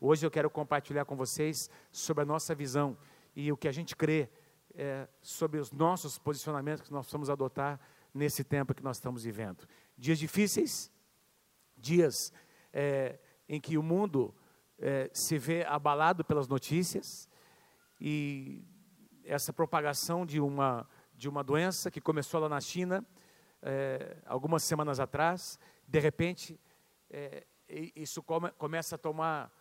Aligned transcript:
Hoje 0.00 0.24
eu 0.24 0.30
quero 0.30 0.48
compartilhar 0.48 1.04
com 1.04 1.16
vocês 1.16 1.68
sobre 1.90 2.22
a 2.22 2.24
nossa 2.24 2.54
visão 2.54 2.96
e 3.34 3.50
o 3.50 3.56
que 3.56 3.66
a 3.66 3.72
gente 3.72 3.96
crê 3.96 4.30
é, 4.74 5.08
sobre 5.20 5.58
os 5.58 5.72
nossos 5.72 6.18
posicionamentos 6.18 6.86
que 6.86 6.92
nós 6.92 7.10
vamos 7.10 7.28
adotar 7.28 7.80
nesse 8.14 8.44
tempo 8.44 8.72
que 8.74 8.82
nós 8.82 8.98
estamos 8.98 9.24
vivendo. 9.24 9.66
Dias 9.96 10.18
difíceis, 10.20 10.92
dias 11.76 12.32
é, 12.72 13.18
em 13.48 13.60
que 13.60 13.76
o 13.76 13.82
mundo 13.82 14.32
é, 14.78 15.10
se 15.12 15.36
vê 15.36 15.64
abalado 15.64 16.24
pelas 16.24 16.46
notícias 16.46 17.28
e 18.00 18.64
essa 19.24 19.52
propagação 19.52 20.24
de 20.24 20.40
uma, 20.40 20.88
de 21.12 21.28
uma 21.28 21.42
doença 21.42 21.90
que 21.90 22.00
começou 22.00 22.40
lá 22.40 22.48
na 22.48 22.60
China 22.60 23.04
é, 23.60 24.16
algumas 24.26 24.62
semanas 24.62 25.00
atrás, 25.00 25.58
de 25.88 25.98
repente 25.98 26.60
é, 27.10 27.44
isso 27.68 28.22
come, 28.22 28.50
começa 28.52 28.94
a 28.94 28.98
tomar, 28.98 29.52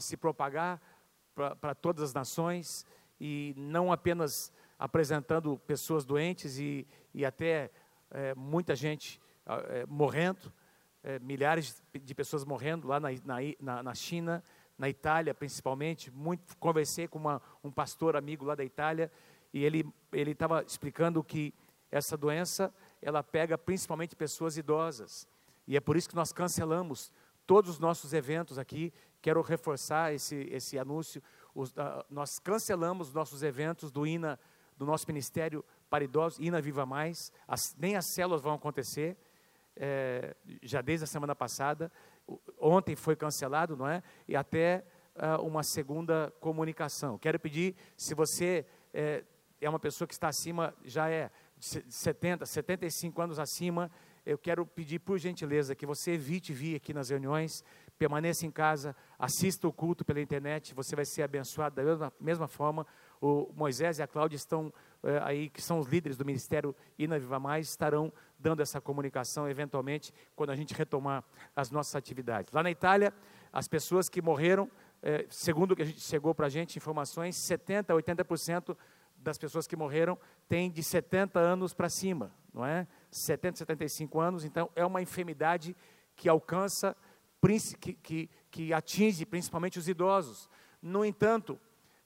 se 0.00 0.16
propagar 0.16 0.80
para 1.34 1.74
todas 1.74 2.02
as 2.02 2.14
nações 2.14 2.86
e 3.20 3.54
não 3.56 3.92
apenas 3.92 4.52
apresentando 4.78 5.58
pessoas 5.66 6.04
doentes 6.04 6.58
e, 6.58 6.86
e 7.14 7.24
até 7.24 7.70
é, 8.10 8.34
muita 8.34 8.74
gente 8.74 9.20
é, 9.46 9.86
morrendo, 9.86 10.52
é, 11.02 11.18
milhares 11.18 11.82
de 11.92 12.14
pessoas 12.14 12.44
morrendo 12.44 12.88
lá 12.88 13.00
na, 13.00 13.08
na, 13.60 13.82
na, 13.82 13.94
China, 13.94 14.42
na 14.76 14.88
Itália 14.88 15.34
principalmente. 15.34 16.10
Muito, 16.10 16.56
conversei 16.58 17.08
com 17.08 17.18
uma, 17.18 17.42
um 17.62 17.70
pastor 17.70 18.16
amigo 18.16 18.44
lá 18.44 18.54
da 18.54 18.64
Itália 18.64 19.10
e 19.52 19.64
ele 19.64 19.84
estava 20.12 20.62
explicando 20.62 21.22
que 21.24 21.54
essa 21.90 22.16
doença 22.16 22.72
ela 23.00 23.22
pega 23.22 23.56
principalmente 23.56 24.14
pessoas 24.14 24.56
idosas 24.56 25.26
e 25.68 25.76
é 25.76 25.80
por 25.80 25.98
isso 25.98 26.08
que 26.08 26.16
nós 26.16 26.32
cancelamos 26.32 27.12
todos 27.46 27.72
os 27.72 27.78
nossos 27.78 28.14
eventos 28.14 28.58
aqui. 28.58 28.90
Quero 29.20 29.42
reforçar 29.42 30.14
esse 30.14 30.36
esse 30.50 30.78
anúncio 30.78 31.22
os, 31.54 31.70
uh, 31.72 32.04
nós 32.08 32.38
cancelamos 32.38 33.12
nossos 33.12 33.42
eventos 33.42 33.90
do 33.90 34.06
INA, 34.06 34.38
do 34.76 34.86
nosso 34.86 35.04
ministério 35.08 35.64
para 35.90 36.04
idosos, 36.04 36.38
INA 36.38 36.60
Viva 36.60 36.86
Mais, 36.86 37.32
as, 37.46 37.74
nem 37.76 37.96
as 37.96 38.06
células 38.06 38.40
vão 38.40 38.54
acontecer, 38.54 39.16
é, 39.74 40.36
já 40.62 40.80
desde 40.80 41.04
a 41.04 41.06
semana 41.06 41.34
passada, 41.34 41.90
ontem 42.60 42.94
foi 42.94 43.16
cancelado, 43.16 43.76
não 43.76 43.88
é? 43.88 44.02
E 44.26 44.36
até 44.36 44.84
uh, 45.16 45.42
uma 45.42 45.62
segunda 45.62 46.32
comunicação. 46.40 47.18
Quero 47.18 47.40
pedir, 47.40 47.74
se 47.96 48.14
você 48.14 48.66
é, 48.92 49.24
é 49.60 49.68
uma 49.68 49.78
pessoa 49.78 50.06
que 50.06 50.14
está 50.14 50.28
acima, 50.28 50.74
já 50.84 51.08
é 51.08 51.30
70, 51.58 52.46
75 52.46 53.20
anos 53.20 53.38
acima, 53.38 53.90
eu 54.24 54.36
quero 54.36 54.66
pedir 54.66 54.98
por 54.98 55.18
gentileza 55.18 55.74
que 55.74 55.86
você 55.86 56.12
evite 56.12 56.52
vir 56.52 56.76
aqui 56.76 56.92
nas 56.92 57.08
reuniões, 57.08 57.64
permaneça 57.98 58.46
em 58.46 58.50
casa, 58.50 58.94
assista 59.18 59.66
o 59.66 59.72
culto 59.72 60.04
pela 60.04 60.20
internet, 60.20 60.72
você 60.74 60.94
vai 60.94 61.04
ser 61.04 61.22
abençoado 61.22 61.74
da 61.74 61.82
mesma, 61.82 62.12
mesma 62.20 62.48
forma. 62.48 62.86
O 63.20 63.52
Moisés 63.54 63.98
e 63.98 64.02
a 64.02 64.06
Cláudia 64.06 64.36
estão 64.36 64.72
é, 65.02 65.20
aí, 65.24 65.50
que 65.50 65.60
são 65.60 65.80
os 65.80 65.88
líderes 65.88 66.16
do 66.16 66.24
ministério 66.24 66.74
Ina 66.98 67.18
Viva 67.18 67.38
Mais, 67.38 67.68
estarão 67.68 68.12
dando 68.38 68.62
essa 68.62 68.80
comunicação 68.80 69.48
eventualmente 69.48 70.14
quando 70.36 70.50
a 70.50 70.56
gente 70.56 70.72
retomar 70.74 71.24
as 71.54 71.70
nossas 71.70 71.96
atividades. 71.96 72.52
Lá 72.52 72.62
na 72.62 72.70
Itália, 72.70 73.12
as 73.52 73.66
pessoas 73.66 74.08
que 74.08 74.22
morreram, 74.22 74.70
é, 75.02 75.26
segundo 75.28 75.72
o 75.72 75.76
que 75.76 75.82
a 75.82 75.86
gente 75.86 76.00
chegou 76.00 76.34
para 76.34 76.46
a 76.46 76.48
gente, 76.48 76.76
informações, 76.76 77.36
70% 77.36 77.90
a 77.90 77.94
80% 77.94 78.76
das 79.16 79.36
pessoas 79.36 79.66
que 79.66 79.76
morreram 79.76 80.16
têm 80.48 80.70
de 80.70 80.82
70 80.82 81.40
anos 81.40 81.74
para 81.74 81.88
cima, 81.88 82.32
não 82.54 82.64
é? 82.64 82.86
70, 83.10 83.58
75 83.58 84.20
anos, 84.20 84.44
então 84.44 84.70
é 84.76 84.86
uma 84.86 85.02
enfermidade 85.02 85.76
que 86.14 86.28
alcança 86.28 86.96
que, 87.80 87.92
que, 87.94 88.30
que 88.50 88.72
atinge 88.72 89.24
principalmente 89.24 89.78
os 89.78 89.88
idosos. 89.88 90.48
No 90.82 91.04
entanto, 91.04 91.58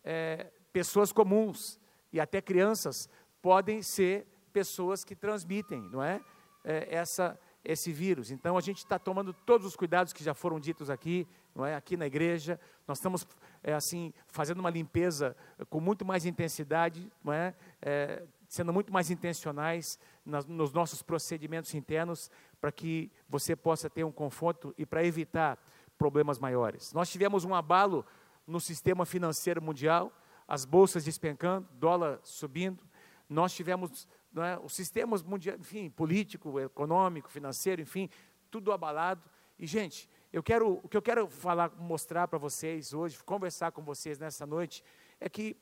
é, 0.04 0.50
pessoas 0.72 1.12
comuns 1.12 1.80
e 2.12 2.20
até 2.20 2.40
crianças 2.40 3.08
podem 3.40 3.82
ser 3.82 4.26
pessoas 4.52 5.04
que 5.04 5.16
transmitem, 5.16 5.80
não 5.90 6.02
é? 6.02 6.20
é 6.64 6.94
essa, 6.94 7.38
esse 7.64 7.92
vírus. 7.92 8.30
Então 8.30 8.56
a 8.56 8.60
gente 8.60 8.78
está 8.78 8.98
tomando 8.98 9.32
todos 9.32 9.66
os 9.66 9.76
cuidados 9.76 10.12
que 10.12 10.22
já 10.22 10.34
foram 10.34 10.60
ditos 10.60 10.90
aqui, 10.90 11.26
não 11.54 11.64
é? 11.64 11.74
Aqui 11.74 11.96
na 11.96 12.06
igreja, 12.06 12.58
nós 12.86 12.98
estamos 12.98 13.26
é, 13.62 13.72
assim 13.72 14.12
fazendo 14.26 14.60
uma 14.60 14.70
limpeza 14.70 15.36
com 15.68 15.80
muito 15.80 16.04
mais 16.04 16.24
intensidade, 16.24 17.10
não 17.22 17.32
é? 17.32 17.54
é 17.80 18.22
sendo 18.52 18.70
muito 18.70 18.92
mais 18.92 19.10
intencionais 19.10 19.98
nas, 20.26 20.44
nos 20.44 20.74
nossos 20.74 21.02
procedimentos 21.02 21.72
internos 21.72 22.30
para 22.60 22.70
que 22.70 23.10
você 23.26 23.56
possa 23.56 23.88
ter 23.88 24.04
um 24.04 24.12
conforto 24.12 24.74
e 24.76 24.84
para 24.84 25.02
evitar 25.02 25.58
problemas 25.96 26.38
maiores. 26.38 26.92
Nós 26.92 27.08
tivemos 27.08 27.46
um 27.46 27.54
abalo 27.54 28.04
no 28.46 28.60
sistema 28.60 29.06
financeiro 29.06 29.62
mundial, 29.62 30.12
as 30.46 30.66
bolsas 30.66 31.02
despencando, 31.02 31.66
dólar 31.72 32.20
subindo. 32.22 32.84
Nós 33.26 33.54
tivemos 33.54 34.06
é, 34.36 34.60
os 34.62 34.74
sistemas 34.74 35.22
mundiais, 35.22 35.58
enfim, 35.58 35.88
político, 35.88 36.60
econômico, 36.60 37.30
financeiro, 37.30 37.80
enfim, 37.80 38.10
tudo 38.50 38.70
abalado. 38.70 39.30
E 39.58 39.66
gente, 39.66 40.10
eu 40.30 40.42
quero, 40.42 40.78
o 40.82 40.88
que 40.90 40.96
eu 40.98 41.02
quero 41.02 41.26
falar, 41.26 41.72
mostrar 41.78 42.28
para 42.28 42.38
vocês 42.38 42.92
hoje, 42.92 43.18
conversar 43.24 43.72
com 43.72 43.82
vocês 43.82 44.18
nessa 44.18 44.44
noite, 44.44 44.84
é 45.18 45.30
que 45.30 45.56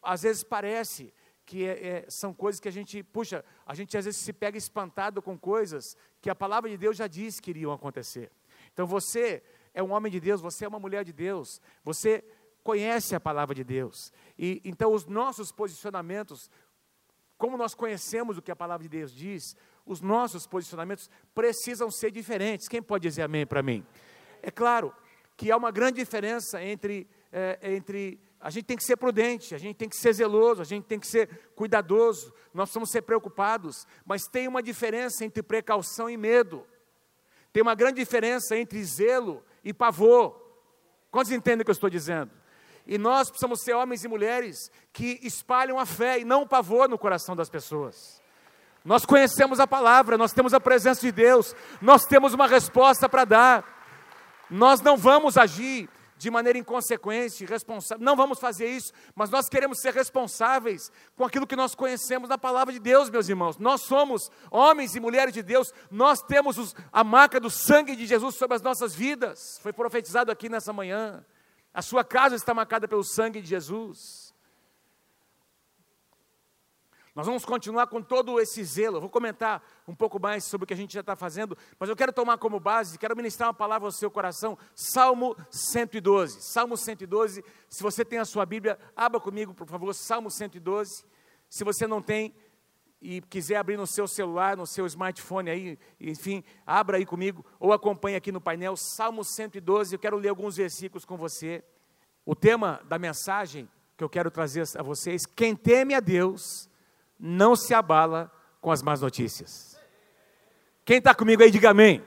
às 0.00 0.22
vezes 0.22 0.44
parece 0.44 1.12
que 1.46 1.64
é, 1.64 1.86
é, 1.86 2.04
são 2.08 2.34
coisas 2.34 2.60
que 2.60 2.68
a 2.68 2.72
gente, 2.72 3.04
puxa, 3.04 3.44
a 3.64 3.72
gente 3.72 3.96
às 3.96 4.04
vezes 4.04 4.20
se 4.20 4.32
pega 4.32 4.58
espantado 4.58 5.22
com 5.22 5.38
coisas 5.38 5.96
que 6.20 6.28
a 6.28 6.34
palavra 6.34 6.68
de 6.68 6.76
Deus 6.76 6.96
já 6.96 7.06
disse 7.06 7.40
que 7.40 7.50
iriam 7.50 7.72
acontecer. 7.72 8.32
Então 8.72 8.84
você 8.84 9.42
é 9.72 9.80
um 9.80 9.92
homem 9.92 10.10
de 10.10 10.18
Deus, 10.18 10.40
você 10.40 10.64
é 10.64 10.68
uma 10.68 10.80
mulher 10.80 11.04
de 11.04 11.12
Deus, 11.12 11.60
você 11.84 12.24
conhece 12.64 13.14
a 13.14 13.20
palavra 13.20 13.54
de 13.54 13.62
Deus. 13.62 14.12
E 14.36 14.60
então 14.64 14.92
os 14.92 15.06
nossos 15.06 15.52
posicionamentos, 15.52 16.50
como 17.38 17.56
nós 17.56 17.76
conhecemos 17.76 18.36
o 18.36 18.42
que 18.42 18.50
a 18.50 18.56
palavra 18.56 18.82
de 18.82 18.88
Deus 18.88 19.12
diz, 19.12 19.56
os 19.86 20.00
nossos 20.00 20.48
posicionamentos 20.48 21.08
precisam 21.32 21.92
ser 21.92 22.10
diferentes. 22.10 22.66
Quem 22.66 22.82
pode 22.82 23.08
dizer 23.08 23.22
amém 23.22 23.46
para 23.46 23.62
mim? 23.62 23.86
É 24.42 24.50
claro 24.50 24.92
que 25.36 25.52
há 25.52 25.56
uma 25.56 25.70
grande 25.70 26.00
diferença 26.00 26.60
entre, 26.60 27.08
é, 27.30 27.58
entre 27.62 28.18
a 28.46 28.50
gente 28.50 28.66
tem 28.66 28.76
que 28.76 28.84
ser 28.84 28.96
prudente, 28.96 29.56
a 29.56 29.58
gente 29.58 29.74
tem 29.74 29.88
que 29.88 29.96
ser 29.96 30.12
zeloso, 30.12 30.62
a 30.62 30.64
gente 30.64 30.84
tem 30.84 31.00
que 31.00 31.06
ser 31.08 31.50
cuidadoso, 31.56 32.32
nós 32.54 32.68
precisamos 32.68 32.92
ser 32.92 33.02
preocupados, 33.02 33.88
mas 34.04 34.28
tem 34.28 34.46
uma 34.46 34.62
diferença 34.62 35.24
entre 35.24 35.42
precaução 35.42 36.08
e 36.08 36.16
medo. 36.16 36.64
Tem 37.52 37.60
uma 37.60 37.74
grande 37.74 37.96
diferença 37.96 38.56
entre 38.56 38.84
zelo 38.84 39.44
e 39.64 39.74
pavor. 39.74 40.40
Quantos 41.10 41.32
entendem 41.32 41.62
o 41.62 41.64
que 41.64 41.72
eu 41.72 41.72
estou 41.72 41.90
dizendo? 41.90 42.30
E 42.86 42.96
nós 42.96 43.28
precisamos 43.30 43.62
ser 43.62 43.74
homens 43.74 44.04
e 44.04 44.08
mulheres 44.08 44.70
que 44.92 45.18
espalham 45.24 45.76
a 45.76 45.84
fé 45.84 46.20
e 46.20 46.24
não 46.24 46.42
o 46.42 46.48
pavor 46.48 46.88
no 46.88 46.96
coração 46.96 47.34
das 47.34 47.50
pessoas. 47.50 48.22
Nós 48.84 49.04
conhecemos 49.04 49.58
a 49.58 49.66
palavra, 49.66 50.16
nós 50.16 50.32
temos 50.32 50.54
a 50.54 50.60
presença 50.60 51.00
de 51.00 51.10
Deus, 51.10 51.52
nós 51.82 52.04
temos 52.04 52.32
uma 52.32 52.46
resposta 52.46 53.08
para 53.08 53.24
dar. 53.24 53.76
Nós 54.48 54.80
não 54.80 54.96
vamos 54.96 55.36
agir 55.36 55.90
de 56.16 56.30
maneira 56.30 56.58
inconsequente, 56.58 57.44
responsável. 57.44 58.04
Não 58.04 58.16
vamos 58.16 58.38
fazer 58.38 58.68
isso, 58.68 58.92
mas 59.14 59.30
nós 59.30 59.48
queremos 59.48 59.80
ser 59.80 59.92
responsáveis 59.92 60.90
com 61.16 61.24
aquilo 61.24 61.46
que 61.46 61.56
nós 61.56 61.74
conhecemos 61.74 62.28
da 62.28 62.38
palavra 62.38 62.72
de 62.72 62.78
Deus, 62.78 63.10
meus 63.10 63.28
irmãos. 63.28 63.58
Nós 63.58 63.82
somos 63.82 64.30
homens 64.50 64.94
e 64.94 65.00
mulheres 65.00 65.34
de 65.34 65.42
Deus, 65.42 65.72
nós 65.90 66.22
temos 66.22 66.58
os, 66.58 66.74
a 66.92 67.04
marca 67.04 67.38
do 67.38 67.50
sangue 67.50 67.94
de 67.94 68.06
Jesus 68.06 68.36
sobre 68.36 68.56
as 68.56 68.62
nossas 68.62 68.94
vidas. 68.94 69.58
Foi 69.62 69.72
profetizado 69.72 70.30
aqui 70.30 70.48
nessa 70.48 70.72
manhã. 70.72 71.24
A 71.72 71.82
sua 71.82 72.02
casa 72.02 72.34
está 72.34 72.54
marcada 72.54 72.88
pelo 72.88 73.04
sangue 73.04 73.42
de 73.42 73.48
Jesus. 73.48 74.25
Nós 77.16 77.26
vamos 77.26 77.46
continuar 77.46 77.86
com 77.86 78.02
todo 78.02 78.38
esse 78.38 78.62
zelo. 78.62 78.98
Eu 78.98 79.00
vou 79.00 79.08
comentar 79.08 79.62
um 79.88 79.94
pouco 79.94 80.20
mais 80.20 80.44
sobre 80.44 80.64
o 80.64 80.66
que 80.66 80.74
a 80.74 80.76
gente 80.76 80.92
já 80.92 81.00
está 81.00 81.16
fazendo, 81.16 81.56
mas 81.80 81.88
eu 81.88 81.96
quero 81.96 82.12
tomar 82.12 82.36
como 82.36 82.60
base, 82.60 82.98
quero 82.98 83.16
ministrar 83.16 83.48
uma 83.48 83.54
palavra 83.54 83.88
ao 83.88 83.90
seu 83.90 84.10
coração. 84.10 84.58
Salmo 84.74 85.34
112. 85.50 86.42
Salmo 86.42 86.76
112. 86.76 87.42
Se 87.70 87.82
você 87.82 88.04
tem 88.04 88.18
a 88.18 88.26
sua 88.26 88.44
Bíblia, 88.44 88.78
abra 88.94 89.18
comigo, 89.18 89.54
por 89.54 89.66
favor, 89.66 89.94
Salmo 89.94 90.30
112. 90.30 91.06
Se 91.48 91.64
você 91.64 91.86
não 91.86 92.02
tem 92.02 92.34
e 93.00 93.22
quiser 93.22 93.56
abrir 93.56 93.78
no 93.78 93.86
seu 93.86 94.06
celular, 94.06 94.54
no 94.54 94.66
seu 94.66 94.84
smartphone 94.84 95.48
aí, 95.48 95.78
enfim, 95.98 96.44
abra 96.66 96.98
aí 96.98 97.06
comigo 97.06 97.46
ou 97.58 97.72
acompanhe 97.72 98.16
aqui 98.16 98.30
no 98.30 98.42
painel 98.42 98.76
Salmo 98.76 99.24
112. 99.24 99.94
Eu 99.94 99.98
quero 99.98 100.18
ler 100.18 100.28
alguns 100.28 100.56
versículos 100.56 101.06
com 101.06 101.16
você. 101.16 101.64
O 102.26 102.34
tema 102.34 102.82
da 102.84 102.98
mensagem 102.98 103.66
que 103.96 104.04
eu 104.04 104.08
quero 104.10 104.30
trazer 104.30 104.64
a 104.76 104.82
vocês: 104.82 105.24
quem 105.24 105.56
teme 105.56 105.94
a 105.94 106.00
Deus 106.00 106.68
não 107.18 107.56
se 107.56 107.74
abala 107.74 108.30
com 108.60 108.70
as 108.70 108.82
más 108.82 109.00
notícias. 109.00 109.78
Quem 110.84 110.98
está 110.98 111.14
comigo 111.14 111.42
aí, 111.42 111.50
diga 111.50 111.70
amém. 111.70 112.02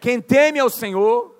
Quem 0.00 0.20
teme 0.20 0.58
ao 0.58 0.70
Senhor, 0.70 1.34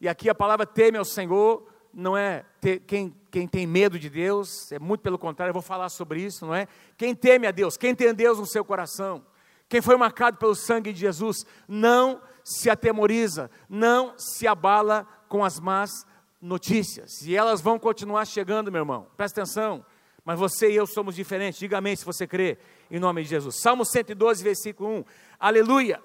e 0.00 0.08
aqui 0.08 0.28
a 0.28 0.34
palavra 0.34 0.66
teme 0.66 0.98
ao 0.98 1.04
Senhor, 1.04 1.66
não 1.92 2.16
é 2.16 2.44
ter, 2.60 2.80
quem, 2.80 3.14
quem 3.30 3.46
tem 3.46 3.66
medo 3.66 3.98
de 3.98 4.10
Deus, 4.10 4.70
é 4.72 4.78
muito 4.78 5.00
pelo 5.00 5.18
contrário, 5.18 5.50
eu 5.50 5.54
vou 5.54 5.62
falar 5.62 5.88
sobre 5.88 6.20
isso, 6.20 6.44
não 6.46 6.54
é? 6.54 6.68
Quem 6.96 7.14
teme 7.14 7.46
a 7.46 7.50
Deus, 7.50 7.76
quem 7.76 7.94
tem 7.94 8.12
Deus 8.12 8.38
no 8.38 8.46
seu 8.46 8.64
coração, 8.64 9.24
quem 9.68 9.80
foi 9.80 9.96
marcado 9.96 10.36
pelo 10.36 10.54
sangue 10.54 10.92
de 10.92 11.00
Jesus, 11.00 11.46
não 11.66 12.20
se 12.44 12.68
atemoriza, 12.68 13.50
não 13.68 14.14
se 14.18 14.46
abala 14.46 15.06
com 15.28 15.44
as 15.44 15.58
más 15.58 16.06
notícias. 16.40 17.22
E 17.22 17.34
elas 17.34 17.60
vão 17.60 17.78
continuar 17.78 18.26
chegando, 18.26 18.70
meu 18.70 18.82
irmão. 18.82 19.06
Presta 19.16 19.40
atenção. 19.40 19.84
Mas 20.24 20.38
você 20.38 20.70
e 20.70 20.76
eu 20.76 20.86
somos 20.86 21.14
diferentes. 21.14 21.60
Diga 21.60 21.78
amém 21.78 21.94
se 21.94 22.04
você 22.04 22.26
crê, 22.26 22.58
em 22.90 22.98
nome 22.98 23.22
de 23.22 23.28
Jesus. 23.28 23.60
Salmo 23.60 23.84
112, 23.84 24.42
versículo 24.42 25.00
1. 25.00 25.04
Aleluia. 25.38 26.02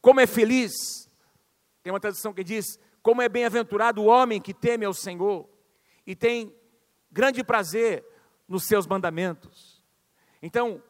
Como 0.00 0.20
é 0.20 0.26
feliz. 0.26 0.72
Tem 1.82 1.92
uma 1.92 1.98
tradução 1.98 2.32
que 2.32 2.44
diz: 2.44 2.78
Como 3.02 3.20
é 3.20 3.28
bem-aventurado 3.28 4.00
o 4.00 4.06
homem 4.06 4.40
que 4.40 4.54
teme 4.54 4.84
ao 4.84 4.94
Senhor 4.94 5.48
e 6.06 6.14
tem 6.14 6.54
grande 7.10 7.42
prazer 7.42 8.04
nos 8.46 8.64
seus 8.64 8.86
mandamentos. 8.86 9.84
Então, 10.40 10.82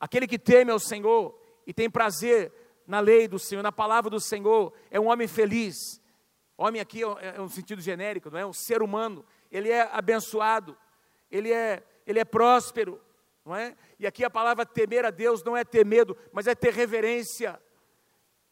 aquele 0.00 0.26
que 0.26 0.38
teme 0.38 0.72
ao 0.72 0.80
Senhor 0.80 1.38
e 1.66 1.72
tem 1.72 1.88
prazer 1.88 2.52
na 2.86 3.00
lei 3.00 3.26
do 3.26 3.38
Senhor, 3.38 3.62
na 3.62 3.72
palavra 3.72 4.10
do 4.10 4.20
Senhor, 4.20 4.72
é 4.90 4.98
um 4.98 5.06
homem 5.06 5.26
feliz. 5.28 6.00
Homem 6.56 6.80
aqui 6.80 7.02
é, 7.02 7.36
é 7.36 7.40
um 7.40 7.48
sentido 7.48 7.80
genérico, 7.80 8.30
não 8.30 8.38
é? 8.38 8.46
Um 8.46 8.52
ser 8.52 8.82
humano. 8.82 9.24
Ele 9.50 9.70
é 9.70 9.82
abençoado, 9.92 10.76
ele 11.30 11.52
é, 11.52 11.82
ele 12.06 12.18
é 12.18 12.24
próspero, 12.24 13.00
não 13.44 13.54
é? 13.54 13.76
E 13.98 14.06
aqui 14.06 14.24
a 14.24 14.30
palavra 14.30 14.66
temer 14.66 15.04
a 15.04 15.10
Deus 15.10 15.42
não 15.42 15.56
é 15.56 15.64
ter 15.64 15.84
medo, 15.84 16.16
mas 16.32 16.46
é 16.46 16.54
ter 16.54 16.72
reverência. 16.72 17.60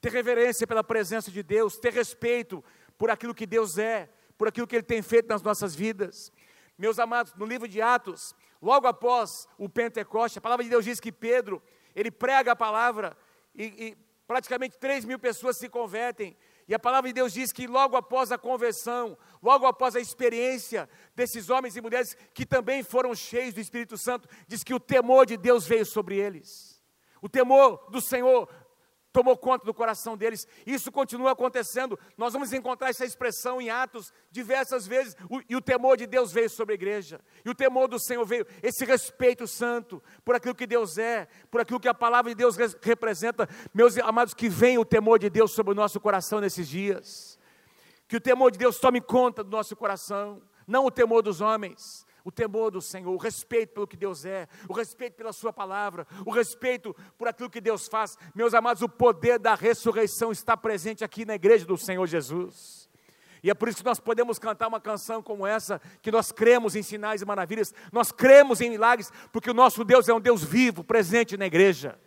Ter 0.00 0.12
reverência 0.12 0.66
pela 0.66 0.84
presença 0.84 1.30
de 1.30 1.42
Deus, 1.42 1.78
ter 1.78 1.92
respeito 1.92 2.62
por 2.96 3.10
aquilo 3.10 3.34
que 3.34 3.46
Deus 3.46 3.78
é, 3.78 4.08
por 4.36 4.48
aquilo 4.48 4.66
que 4.66 4.76
Ele 4.76 4.82
tem 4.82 5.02
feito 5.02 5.28
nas 5.28 5.42
nossas 5.42 5.74
vidas. 5.74 6.32
Meus 6.76 6.98
amados, 6.98 7.34
no 7.34 7.46
livro 7.46 7.68
de 7.68 7.80
Atos, 7.80 8.34
logo 8.60 8.86
após 8.86 9.46
o 9.56 9.68
Pentecoste, 9.68 10.38
a 10.38 10.42
palavra 10.42 10.64
de 10.64 10.70
Deus 10.70 10.84
diz 10.84 10.98
que 10.98 11.12
Pedro, 11.12 11.62
ele 11.94 12.10
prega 12.10 12.52
a 12.52 12.56
palavra 12.56 13.16
e, 13.54 13.64
e 13.64 13.96
praticamente 14.26 14.78
3 14.78 15.04
mil 15.04 15.18
pessoas 15.18 15.56
se 15.56 15.68
convertem. 15.68 16.36
E 16.66 16.75
a 16.75 16.78
palavra 16.78 17.08
de 17.08 17.14
Deus 17.14 17.32
diz 17.32 17.52
que 17.52 17.66
logo 17.66 17.96
após 17.96 18.32
a 18.32 18.38
conversão, 18.38 19.19
logo 19.43 19.66
após 19.66 19.94
a 19.94 20.00
experiência 20.00 20.88
desses 21.14 21.50
homens 21.50 21.76
e 21.76 21.81
mulheres 21.81 22.16
que 22.32 22.46
também 22.46 22.82
foram 22.82 23.14
cheios 23.14 23.55
do 23.55 23.61
Espírito 23.61 23.99
Santo, 23.99 24.28
diz 24.49 24.64
que 24.64 24.72
o 24.72 24.81
temor 24.81 25.26
de 25.26 25.37
Deus 25.37 25.66
veio 25.66 25.84
sobre 25.84 26.16
eles. 26.16 26.82
O 27.20 27.28
temor 27.28 27.88
do 27.90 28.00
Senhor 28.00 28.49
tomou 29.14 29.38
conta 29.38 29.64
do 29.64 29.72
coração 29.72 30.16
deles. 30.16 30.46
Isso 30.66 30.90
continua 30.90 31.31
acontecendo. 31.31 31.96
Nós 32.19 32.32
vamos 32.32 32.52
encontrar 32.52 32.90
essa 32.90 33.05
expressão 33.05 33.62
em 33.62 33.70
Atos 33.70 34.12
diversas 34.28 34.88
vezes. 34.88 35.16
O, 35.31 35.40
e 35.49 35.55
o 35.55 35.61
temor 35.61 35.96
de 35.96 36.05
Deus 36.05 36.32
veio 36.32 36.50
sobre 36.50 36.72
a 36.72 36.75
igreja. 36.75 37.20
E 37.44 37.49
o 37.49 37.55
temor 37.55 37.87
do 37.87 37.96
Senhor 37.96 38.26
veio. 38.26 38.44
Esse 38.61 38.84
respeito 38.84 39.46
santo 39.46 40.02
por 40.25 40.34
aquilo 40.34 40.55
que 40.55 40.66
Deus 40.66 40.99
é, 40.99 41.28
por 41.49 41.61
aquilo 41.61 41.78
que 41.78 41.87
a 41.87 41.94
palavra 41.94 42.32
de 42.32 42.34
Deus 42.34 42.56
representa. 42.82 43.49
Meus 43.72 43.96
amados, 43.99 44.34
que 44.34 44.49
venha 44.49 44.81
o 44.81 44.84
temor 44.84 45.20
de 45.20 45.31
Deus 45.31 45.52
sobre 45.52 45.70
o 45.70 45.76
nosso 45.76 46.00
coração 46.00 46.40
nesses 46.40 46.67
dias. 46.67 47.38
Que 48.08 48.17
o 48.17 48.20
temor 48.20 48.50
de 48.50 48.58
Deus 48.58 48.81
tome 48.81 49.00
conta 49.00 49.44
do 49.44 49.50
nosso 49.50 49.76
coração. 49.76 50.43
Não 50.67 50.87
o 50.87 50.90
temor 50.90 51.22
dos 51.22 51.40
homens 51.40 52.05
o 52.24 52.32
temor 52.32 52.70
do 52.70 52.80
Senhor, 52.80 53.12
o 53.12 53.18
respeito 53.18 53.74
pelo 53.74 53.86
que 53.86 53.96
Deus 53.96 54.24
é, 54.24 54.48
o 54.68 54.72
respeito 54.72 55.14
pela 55.14 55.32
Sua 55.32 55.52
palavra, 55.52 56.06
o 56.24 56.30
respeito 56.30 56.96
por 57.18 57.28
aquilo 57.28 57.50
que 57.50 57.60
Deus 57.60 57.86
faz. 57.86 58.16
Meus 58.34 58.54
amados, 58.54 58.82
o 58.82 58.88
poder 58.88 59.38
da 59.38 59.54
ressurreição 59.54 60.32
está 60.32 60.56
presente 60.56 61.04
aqui 61.04 61.26
na 61.26 61.34
igreja 61.34 61.66
do 61.66 61.76
Senhor 61.76 62.06
Jesus. 62.06 62.88
E 63.42 63.50
é 63.50 63.54
por 63.54 63.68
isso 63.68 63.78
que 63.78 63.84
nós 63.84 64.00
podemos 64.00 64.38
cantar 64.38 64.68
uma 64.68 64.80
canção 64.80 65.22
como 65.22 65.46
essa, 65.46 65.78
que 66.00 66.10
nós 66.10 66.32
cremos 66.32 66.74
em 66.74 66.82
sinais 66.82 67.20
e 67.20 67.26
maravilhas, 67.26 67.74
nós 67.92 68.10
cremos 68.10 68.62
em 68.62 68.70
milagres, 68.70 69.12
porque 69.30 69.50
o 69.50 69.54
nosso 69.54 69.84
Deus 69.84 70.08
é 70.08 70.14
um 70.14 70.20
Deus 70.20 70.42
vivo, 70.42 70.82
presente 70.82 71.36
na 71.36 71.44
igreja. 71.44 72.00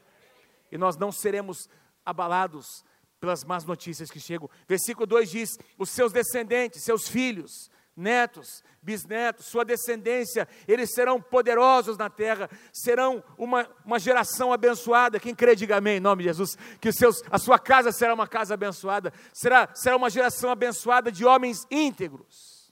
E 0.71 0.79
nós 0.79 0.97
não 0.97 1.11
seremos 1.11 1.69
abalados 2.03 2.83
pelas 3.19 3.43
más 3.43 3.65
notícias 3.65 4.09
que 4.09 4.19
chegam. 4.19 4.49
Versículo 4.67 5.05
2 5.05 5.29
diz: 5.29 5.59
os 5.77 5.91
seus 5.91 6.11
descendentes, 6.11 6.81
seus 6.81 7.07
filhos, 7.07 7.69
netos, 7.97 8.63
bisnetos, 8.81 9.47
sua 9.47 9.65
descendência, 9.65 10.47
eles 10.67 10.93
serão 10.93 11.19
poderosos 11.19 11.97
na 11.97 12.09
terra, 12.09 12.47
serão 12.71 13.23
uma, 13.37 13.67
uma 13.83 13.97
geração 13.97 14.53
abençoada. 14.53 15.19
Quem 15.19 15.33
crê, 15.33 15.55
diga 15.55 15.77
amém, 15.77 15.97
em 15.97 15.99
nome 15.99 16.21
de 16.21 16.29
Jesus. 16.29 16.55
Que 16.79 16.91
seus, 16.93 17.23
a 17.31 17.39
sua 17.39 17.57
casa 17.57 17.91
será 17.91 18.13
uma 18.13 18.27
casa 18.27 18.53
abençoada, 18.53 19.11
será, 19.33 19.67
será 19.73 19.97
uma 19.97 20.11
geração 20.11 20.51
abençoada 20.51 21.11
de 21.11 21.25
homens 21.25 21.65
íntegros. 21.71 22.71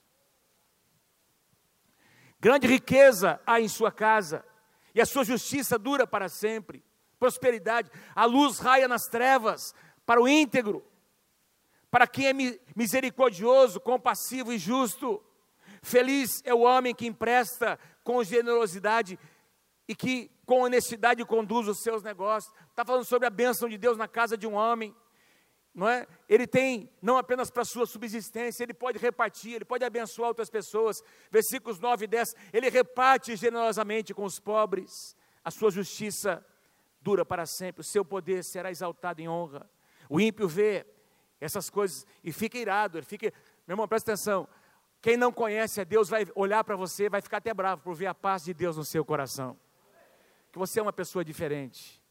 Grande 2.39 2.67
riqueza 2.67 3.41
há 3.45 3.59
em 3.59 3.67
sua 3.67 3.91
casa, 3.91 4.45
e 4.93 5.01
a 5.01 5.05
sua 5.05 5.25
justiça 5.25 5.79
dura 5.79 6.05
para 6.05 6.29
sempre. 6.29 6.85
Prosperidade, 7.17 7.89
a 8.13 8.25
luz 8.25 8.59
raia 8.59 8.87
nas 8.87 9.07
trevas 9.07 9.73
para 10.05 10.21
o 10.21 10.27
íntegro 10.27 10.85
para 11.95 12.07
quem 12.07 12.27
é 12.27 12.33
misericordioso, 12.75 13.79
compassivo 13.79 14.51
e 14.51 14.57
justo. 14.57 15.23
Feliz 15.81 16.41
é 16.43 16.53
o 16.53 16.59
homem 16.59 16.93
que 16.93 17.07
empresta 17.07 17.79
com 18.03 18.21
generosidade 18.21 19.17
e 19.87 19.95
que 19.95 20.29
com 20.45 20.63
honestidade 20.63 21.23
conduz 21.23 21.69
os 21.69 21.81
seus 21.81 22.03
negócios. 22.03 22.53
Está 22.69 22.83
falando 22.83 23.05
sobre 23.05 23.25
a 23.25 23.29
bênção 23.29 23.69
de 23.69 23.77
Deus 23.77 23.97
na 23.97 24.09
casa 24.09 24.37
de 24.37 24.45
um 24.45 24.55
homem. 24.55 24.93
Não 25.73 25.87
é? 25.87 26.05
Ele 26.27 26.45
tem 26.45 26.89
não 27.01 27.15
apenas 27.15 27.49
para 27.49 27.63
sua 27.63 27.85
subsistência, 27.85 28.63
ele 28.63 28.73
pode 28.73 28.99
repartir, 28.99 29.53
ele 29.53 29.63
pode 29.63 29.85
abençoar 29.85 30.27
outras 30.27 30.49
pessoas. 30.49 31.01
Versículos 31.31 31.79
9 31.79 32.03
e 32.03 32.07
10, 32.09 32.35
ele 32.51 32.69
reparte 32.69 33.37
generosamente 33.37 34.13
com 34.13 34.25
os 34.25 34.37
pobres. 34.37 35.15
A 35.45 35.49
sua 35.49 35.71
justiça 35.71 36.45
dura 36.99 37.23
para 37.23 37.45
sempre, 37.45 37.79
o 37.79 37.85
seu 37.85 38.03
poder 38.03 38.43
será 38.43 38.69
exaltado 38.69 39.21
em 39.21 39.29
honra. 39.29 39.65
O 40.09 40.19
ímpio 40.19 40.45
vê 40.45 40.85
essas 41.39 41.69
coisas 41.69 42.05
e 42.23 42.31
fica 42.31 42.57
irado, 42.57 42.97
ele 42.97 43.05
fica, 43.05 43.31
meu 43.67 43.73
irmão, 43.73 43.87
presta 43.87 44.11
atenção. 44.11 44.47
Quem 45.01 45.17
não 45.17 45.31
conhece 45.31 45.79
a 45.81 45.83
Deus 45.83 46.09
vai 46.09 46.25
olhar 46.35 46.63
para 46.63 46.75
você, 46.75 47.09
vai 47.09 47.21
ficar 47.21 47.37
até 47.37 47.53
bravo 47.53 47.83
por 47.83 47.95
ver 47.95 48.07
a 48.07 48.15
paz 48.15 48.43
de 48.45 48.53
Deus 48.53 48.77
no 48.77 48.83
seu 48.83 49.05
coração. 49.05 49.59
Que 50.51 50.57
você 50.57 50.79
é 50.79 50.83
uma 50.83 50.93
pessoa 50.93 51.23
diferente. 51.23 52.01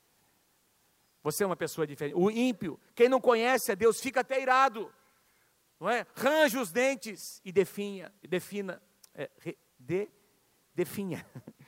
Você 1.23 1.43
é 1.43 1.47
uma 1.47 1.56
pessoa 1.56 1.87
diferente. 1.87 2.15
O 2.15 2.31
ímpio, 2.31 2.79
quem 2.94 3.09
não 3.09 3.21
conhece 3.21 3.73
a 3.73 3.75
Deus, 3.75 4.00
fica 4.00 4.21
até 4.21 4.41
irado. 4.41 4.93
Não 5.81 5.88
é? 5.88 6.06
Range 6.15 6.56
os 6.59 6.70
dentes 6.70 7.41
e 7.44 7.50
definha, 7.50 8.12
defina, 8.23 8.81
é, 9.15 9.31
de, 9.79 10.09
definha. 10.75 11.27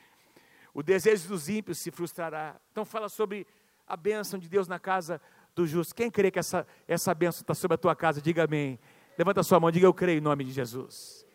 O 0.77 0.83
desejo 0.83 1.27
dos 1.27 1.49
ímpios 1.49 1.79
se 1.79 1.89
frustrará. 1.89 2.55
Então 2.71 2.85
fala 2.85 3.09
sobre 3.09 3.47
a 3.87 3.97
bênção 3.97 4.37
de 4.37 4.47
Deus 4.47 4.67
na 4.67 4.77
casa 4.77 5.19
do 5.57 5.65
justo. 5.65 5.95
Quem 5.95 6.09
crê 6.11 6.29
que 6.29 6.37
essa, 6.37 6.65
essa 6.87 7.13
bênção 7.15 7.41
está 7.41 7.55
sobre 7.55 7.75
a 7.75 7.77
tua 7.77 7.95
casa, 7.95 8.21
diga 8.21 8.43
amém. 8.43 8.79
Levanta 9.17 9.41
a 9.41 9.43
sua 9.43 9.59
mão, 9.59 9.71
diga 9.71 9.87
eu 9.87 9.93
creio 9.93 10.19
em 10.19 10.21
nome 10.21 10.43
de 10.43 10.51
Jesus. 10.51 11.25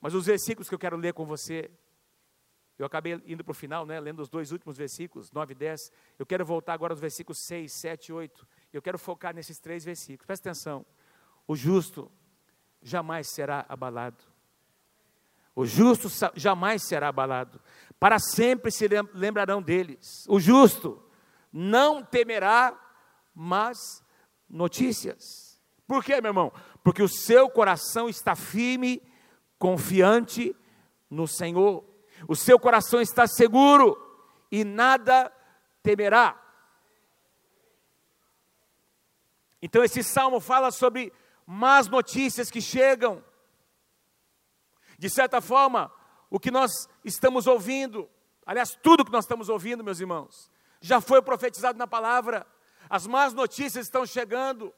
Mas 0.00 0.14
os 0.14 0.24
versículos 0.24 0.68
que 0.68 0.74
eu 0.74 0.78
quero 0.78 0.96
ler 0.96 1.12
com 1.12 1.26
você, 1.26 1.70
eu 2.78 2.86
acabei 2.86 3.22
indo 3.26 3.44
para 3.44 3.50
o 3.50 3.54
final, 3.54 3.84
né, 3.84 4.00
lendo 4.00 4.22
os 4.22 4.30
dois 4.30 4.52
últimos 4.52 4.78
versículos, 4.78 5.30
9 5.30 5.52
e 5.52 5.54
10. 5.54 5.92
Eu 6.18 6.24
quero 6.24 6.46
voltar 6.46 6.72
agora 6.72 6.94
aos 6.94 7.00
versículos 7.00 7.38
6, 7.46 7.70
7 7.80 8.06
e 8.08 8.12
8. 8.12 8.48
Eu 8.72 8.80
quero 8.80 8.98
focar 8.98 9.34
nesses 9.34 9.58
três 9.58 9.84
versículos. 9.84 10.26
Presta 10.26 10.48
atenção. 10.48 10.84
O 11.46 11.54
justo 11.54 12.10
jamais 12.82 13.28
será 13.28 13.66
abalado. 13.68 14.24
O 15.54 15.66
justo 15.66 16.08
jamais 16.34 16.82
será 16.86 17.08
abalado. 17.08 17.60
Para 18.00 18.18
sempre 18.18 18.70
se 18.70 18.88
lembrarão 19.12 19.60
deles. 19.60 20.24
O 20.28 20.40
justo 20.40 21.02
não 21.52 22.02
temerá 22.02 22.85
más 23.36 24.02
notícias. 24.48 25.60
Por 25.86 26.02
quê, 26.02 26.20
meu 26.20 26.30
irmão? 26.30 26.52
Porque 26.82 27.02
o 27.02 27.08
seu 27.08 27.50
coração 27.50 28.08
está 28.08 28.34
firme, 28.34 29.02
confiante 29.58 30.56
no 31.10 31.28
Senhor. 31.28 31.84
O 32.26 32.34
seu 32.34 32.58
coração 32.58 33.00
está 33.00 33.26
seguro 33.26 33.96
e 34.50 34.64
nada 34.64 35.30
temerá. 35.82 36.42
Então, 39.60 39.84
esse 39.84 40.02
salmo 40.02 40.40
fala 40.40 40.70
sobre 40.70 41.12
más 41.46 41.88
notícias 41.88 42.50
que 42.50 42.60
chegam. 42.60 43.22
De 44.98 45.10
certa 45.10 45.40
forma, 45.40 45.92
o 46.30 46.40
que 46.40 46.50
nós 46.50 46.88
estamos 47.04 47.46
ouvindo, 47.46 48.08
aliás, 48.44 48.76
tudo 48.82 49.04
que 49.04 49.12
nós 49.12 49.24
estamos 49.24 49.48
ouvindo, 49.48 49.84
meus 49.84 50.00
irmãos, 50.00 50.50
já 50.80 51.00
foi 51.00 51.20
profetizado 51.20 51.78
na 51.78 51.86
palavra. 51.86 52.46
As 52.88 53.06
más 53.06 53.32
notícias 53.32 53.86
estão 53.86 54.06
chegando 54.06 54.74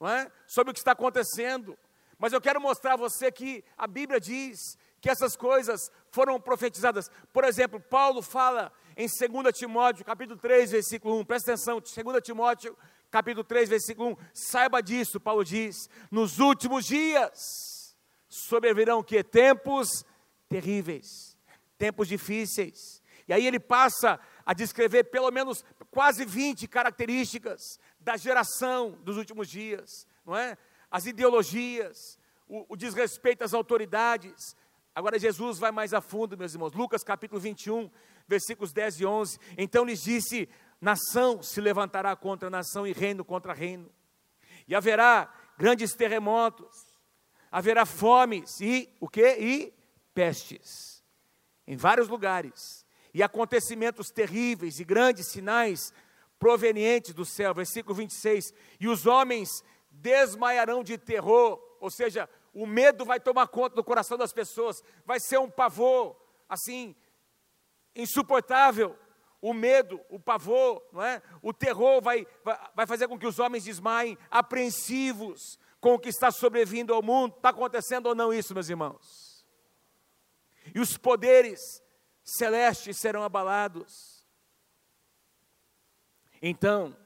é? 0.00 0.30
sobre 0.46 0.70
o 0.70 0.74
que 0.74 0.80
está 0.80 0.92
acontecendo. 0.92 1.78
Mas 2.18 2.32
eu 2.32 2.40
quero 2.40 2.60
mostrar 2.60 2.94
a 2.94 2.96
você 2.96 3.30
que 3.30 3.64
a 3.76 3.86
Bíblia 3.86 4.20
diz 4.20 4.76
que 5.00 5.08
essas 5.08 5.36
coisas 5.36 5.90
foram 6.10 6.40
profetizadas. 6.40 7.10
Por 7.32 7.44
exemplo, 7.44 7.80
Paulo 7.80 8.22
fala 8.22 8.72
em 8.96 9.06
2 9.06 9.56
Timóteo, 9.56 10.04
capítulo 10.04 10.38
3, 10.38 10.72
versículo 10.72 11.20
1. 11.20 11.24
Presta 11.24 11.52
atenção, 11.52 11.80
2 11.80 12.22
Timóteo, 12.22 12.76
capítulo 13.10 13.44
3, 13.44 13.68
versículo 13.68 14.10
1. 14.10 14.16
Saiba 14.32 14.82
disso, 14.82 15.20
Paulo 15.20 15.44
diz: 15.44 15.88
nos 16.10 16.40
últimos 16.40 16.84
dias 16.84 17.96
sobrevirão 18.28 19.02
que 19.02 19.22
tempos 19.22 20.04
terríveis, 20.48 21.36
tempos 21.76 22.08
difíceis. 22.08 23.02
E 23.28 23.32
aí 23.32 23.46
ele 23.46 23.60
passa 23.60 24.18
a 24.48 24.54
descrever 24.54 25.04
pelo 25.04 25.30
menos 25.30 25.62
quase 25.90 26.24
20 26.24 26.66
características 26.68 27.78
da 28.00 28.16
geração 28.16 28.92
dos 29.02 29.18
últimos 29.18 29.46
dias, 29.46 30.06
não 30.24 30.34
é? 30.34 30.56
As 30.90 31.04
ideologias, 31.04 32.18
o, 32.48 32.64
o 32.66 32.74
desrespeito 32.74 33.44
às 33.44 33.52
autoridades. 33.52 34.56
Agora 34.94 35.18
Jesus 35.18 35.58
vai 35.58 35.70
mais 35.70 35.92
a 35.92 36.00
fundo, 36.00 36.34
meus 36.34 36.54
irmãos. 36.54 36.72
Lucas 36.72 37.04
capítulo 37.04 37.38
21, 37.38 37.90
versículos 38.26 38.72
10 38.72 39.00
e 39.00 39.04
11. 39.04 39.38
Então 39.58 39.84
lhes 39.84 40.02
disse: 40.02 40.48
Nação 40.80 41.42
se 41.42 41.60
levantará 41.60 42.16
contra 42.16 42.48
nação 42.48 42.86
e 42.86 42.92
reino 42.94 43.26
contra 43.26 43.52
reino. 43.52 43.92
E 44.66 44.74
haverá 44.74 45.30
grandes 45.58 45.92
terremotos, 45.92 46.74
haverá 47.52 47.84
fomes 47.84 48.58
e 48.62 48.88
o 48.98 49.10
que? 49.10 49.28
E 49.28 49.74
pestes 50.14 51.04
em 51.66 51.76
vários 51.76 52.08
lugares. 52.08 52.77
E 53.18 53.22
acontecimentos 53.24 54.12
terríveis 54.12 54.78
e 54.78 54.84
grandes 54.84 55.26
sinais 55.26 55.92
provenientes 56.38 57.12
do 57.12 57.24
céu. 57.24 57.52
Versículo 57.52 57.92
26. 57.96 58.54
E 58.78 58.86
os 58.86 59.06
homens 59.06 59.64
desmaiarão 59.90 60.84
de 60.84 60.96
terror, 60.96 61.60
ou 61.80 61.90
seja, 61.90 62.30
o 62.54 62.64
medo 62.64 63.04
vai 63.04 63.18
tomar 63.18 63.48
conta 63.48 63.74
do 63.74 63.82
coração 63.82 64.16
das 64.16 64.32
pessoas, 64.32 64.84
vai 65.04 65.18
ser 65.18 65.36
um 65.40 65.50
pavor, 65.50 66.16
assim, 66.48 66.94
insuportável. 67.92 68.96
O 69.42 69.52
medo, 69.52 70.00
o 70.08 70.20
pavor, 70.20 70.80
não 70.92 71.02
é? 71.02 71.20
o 71.42 71.52
terror 71.52 72.00
vai, 72.00 72.24
vai 72.72 72.86
fazer 72.86 73.08
com 73.08 73.18
que 73.18 73.26
os 73.26 73.40
homens 73.40 73.64
desmaiem, 73.64 74.16
apreensivos 74.30 75.58
com 75.80 75.94
o 75.94 75.98
que 75.98 76.08
está 76.08 76.30
sobrevindo 76.30 76.94
ao 76.94 77.02
mundo. 77.02 77.34
Está 77.34 77.48
acontecendo 77.48 78.06
ou 78.06 78.14
não 78.14 78.32
isso, 78.32 78.54
meus 78.54 78.68
irmãos? 78.68 79.44
E 80.72 80.78
os 80.78 80.96
poderes 80.96 81.82
celestes 82.36 82.96
serão 82.96 83.22
abalados. 83.22 84.24
Então, 86.42 86.96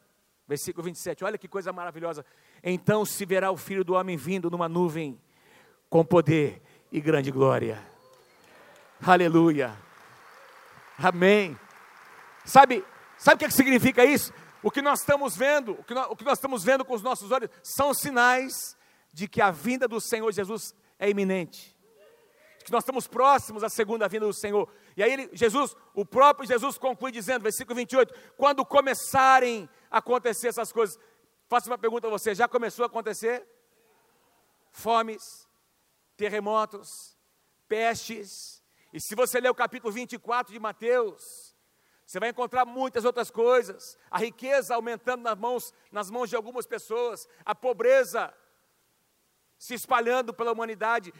versículo 0.46 0.84
27, 0.84 1.24
olha 1.24 1.38
que 1.38 1.48
coisa 1.48 1.72
maravilhosa. 1.72 2.24
Então 2.62 3.04
se 3.04 3.24
verá 3.24 3.50
o 3.50 3.56
filho 3.56 3.84
do 3.84 3.94
homem 3.94 4.16
vindo 4.16 4.50
numa 4.50 4.68
nuvem 4.68 5.20
com 5.88 6.04
poder 6.04 6.62
e 6.90 7.00
grande 7.00 7.30
glória. 7.30 7.82
Aleluia. 9.00 9.76
Amém. 10.98 11.58
Sabe, 12.44 12.84
sabe 13.16 13.36
o 13.36 13.38
que, 13.38 13.44
é 13.44 13.48
que 13.48 13.54
significa 13.54 14.04
isso? 14.04 14.32
O 14.62 14.70
que 14.70 14.82
nós 14.82 15.00
estamos 15.00 15.36
vendo, 15.36 15.72
o 15.72 15.84
que 15.84 15.94
nós, 15.94 16.06
o 16.10 16.16
que 16.16 16.24
nós 16.24 16.38
estamos 16.38 16.62
vendo 16.62 16.84
com 16.84 16.94
os 16.94 17.02
nossos 17.02 17.30
olhos, 17.30 17.50
são 17.62 17.94
sinais 17.94 18.76
de 19.12 19.26
que 19.26 19.40
a 19.40 19.50
vinda 19.50 19.88
do 19.88 20.00
Senhor 20.00 20.30
Jesus 20.32 20.74
é 20.98 21.10
iminente. 21.10 21.71
Que 22.62 22.72
nós 22.72 22.82
estamos 22.82 23.06
próximos 23.06 23.64
à 23.64 23.68
segunda 23.68 24.08
vinda 24.08 24.26
do 24.26 24.32
Senhor. 24.32 24.68
E 24.96 25.02
aí 25.02 25.12
ele, 25.12 25.30
Jesus, 25.32 25.76
o 25.94 26.04
próprio 26.04 26.46
Jesus 26.46 26.78
conclui 26.78 27.10
dizendo, 27.10 27.42
versículo 27.42 27.76
28, 27.76 28.14
quando 28.36 28.64
começarem 28.64 29.68
a 29.90 29.98
acontecer 29.98 30.48
essas 30.48 30.72
coisas, 30.72 30.98
Faço 31.52 31.68
uma 31.68 31.76
pergunta 31.76 32.06
a 32.06 32.10
você: 32.10 32.34
já 32.34 32.48
começou 32.48 32.82
a 32.82 32.86
acontecer? 32.86 33.46
Fomes, 34.70 35.46
terremotos, 36.16 37.14
pestes. 37.68 38.62
E 38.90 38.98
se 38.98 39.14
você 39.14 39.38
ler 39.38 39.50
o 39.50 39.54
capítulo 39.54 39.92
24 39.92 40.50
de 40.50 40.58
Mateus, 40.58 41.54
você 42.06 42.18
vai 42.18 42.30
encontrar 42.30 42.64
muitas 42.64 43.04
outras 43.04 43.30
coisas. 43.30 43.98
A 44.10 44.16
riqueza 44.16 44.74
aumentando 44.74 45.24
nas 45.24 45.36
mãos, 45.36 45.74
nas 45.90 46.08
mãos 46.08 46.30
de 46.30 46.36
algumas 46.36 46.66
pessoas, 46.66 47.28
a 47.44 47.54
pobreza 47.54 48.32
se 49.58 49.74
espalhando 49.74 50.32
pela 50.32 50.52
humanidade 50.52 51.12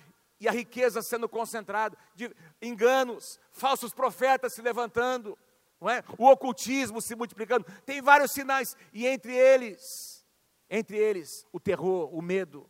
e 0.42 0.48
a 0.48 0.52
riqueza 0.52 1.00
sendo 1.02 1.28
concentrada, 1.28 1.96
de 2.14 2.30
enganos, 2.60 3.40
falsos 3.50 3.94
profetas 3.94 4.54
se 4.54 4.60
levantando, 4.60 5.38
é? 5.82 6.04
o 6.18 6.28
ocultismo 6.28 7.00
se 7.00 7.14
multiplicando. 7.14 7.64
Tem 7.86 8.02
vários 8.02 8.32
sinais, 8.32 8.76
e 8.92 9.06
entre 9.06 9.34
eles 9.34 10.22
entre 10.72 10.96
eles 10.96 11.46
o 11.52 11.60
terror, 11.60 12.08
o 12.14 12.22
medo, 12.22 12.66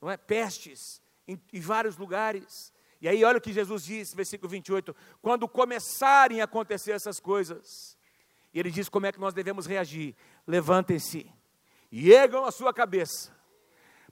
não 0.00 0.10
é? 0.10 0.16
Pestes 0.16 1.00
em, 1.26 1.40
em 1.52 1.60
vários 1.60 1.96
lugares. 1.96 2.72
E 3.00 3.08
aí, 3.08 3.22
olha 3.22 3.38
o 3.38 3.40
que 3.40 3.52
Jesus 3.52 3.84
diz, 3.84 4.12
versículo 4.12 4.50
28, 4.50 4.94
quando 5.22 5.48
começarem 5.48 6.40
a 6.40 6.44
acontecer 6.44 6.90
essas 6.90 7.20
coisas, 7.20 7.96
ele 8.52 8.72
diz 8.72 8.88
como 8.88 9.06
é 9.06 9.12
que 9.12 9.20
nós 9.20 9.32
devemos 9.32 9.66
reagir: 9.66 10.16
levantem-se 10.48 11.32
e 11.92 12.12
ergam 12.12 12.44
a 12.44 12.50
sua 12.50 12.74
cabeça, 12.74 13.32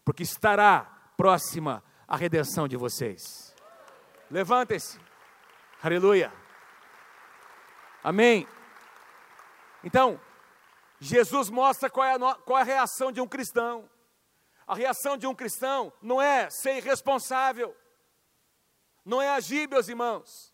porque 0.05 0.23
estará 0.23 1.12
próxima 1.17 1.83
a 2.06 2.16
redenção 2.16 2.68
de 2.68 2.76
vocês. 2.76 3.54
Levantem-se, 4.30 4.98
aleluia, 5.82 6.32
amém. 8.02 8.46
Então, 9.82 10.20
Jesus 10.98 11.50
mostra 11.50 11.90
qual 11.90 12.06
é, 12.06 12.14
a, 12.14 12.34
qual 12.34 12.58
é 12.58 12.62
a 12.62 12.64
reação 12.64 13.12
de 13.12 13.20
um 13.20 13.28
cristão. 13.28 13.88
A 14.66 14.75
reação 14.75 15.16
de 15.16 15.26
um 15.26 15.34
cristão 15.34 15.92
não 16.02 16.20
é 16.20 16.50
ser 16.50 16.78
irresponsável, 16.78 17.76
não 19.04 19.22
é 19.22 19.28
agir, 19.28 19.68
meus 19.68 19.88
irmãos, 19.88 20.52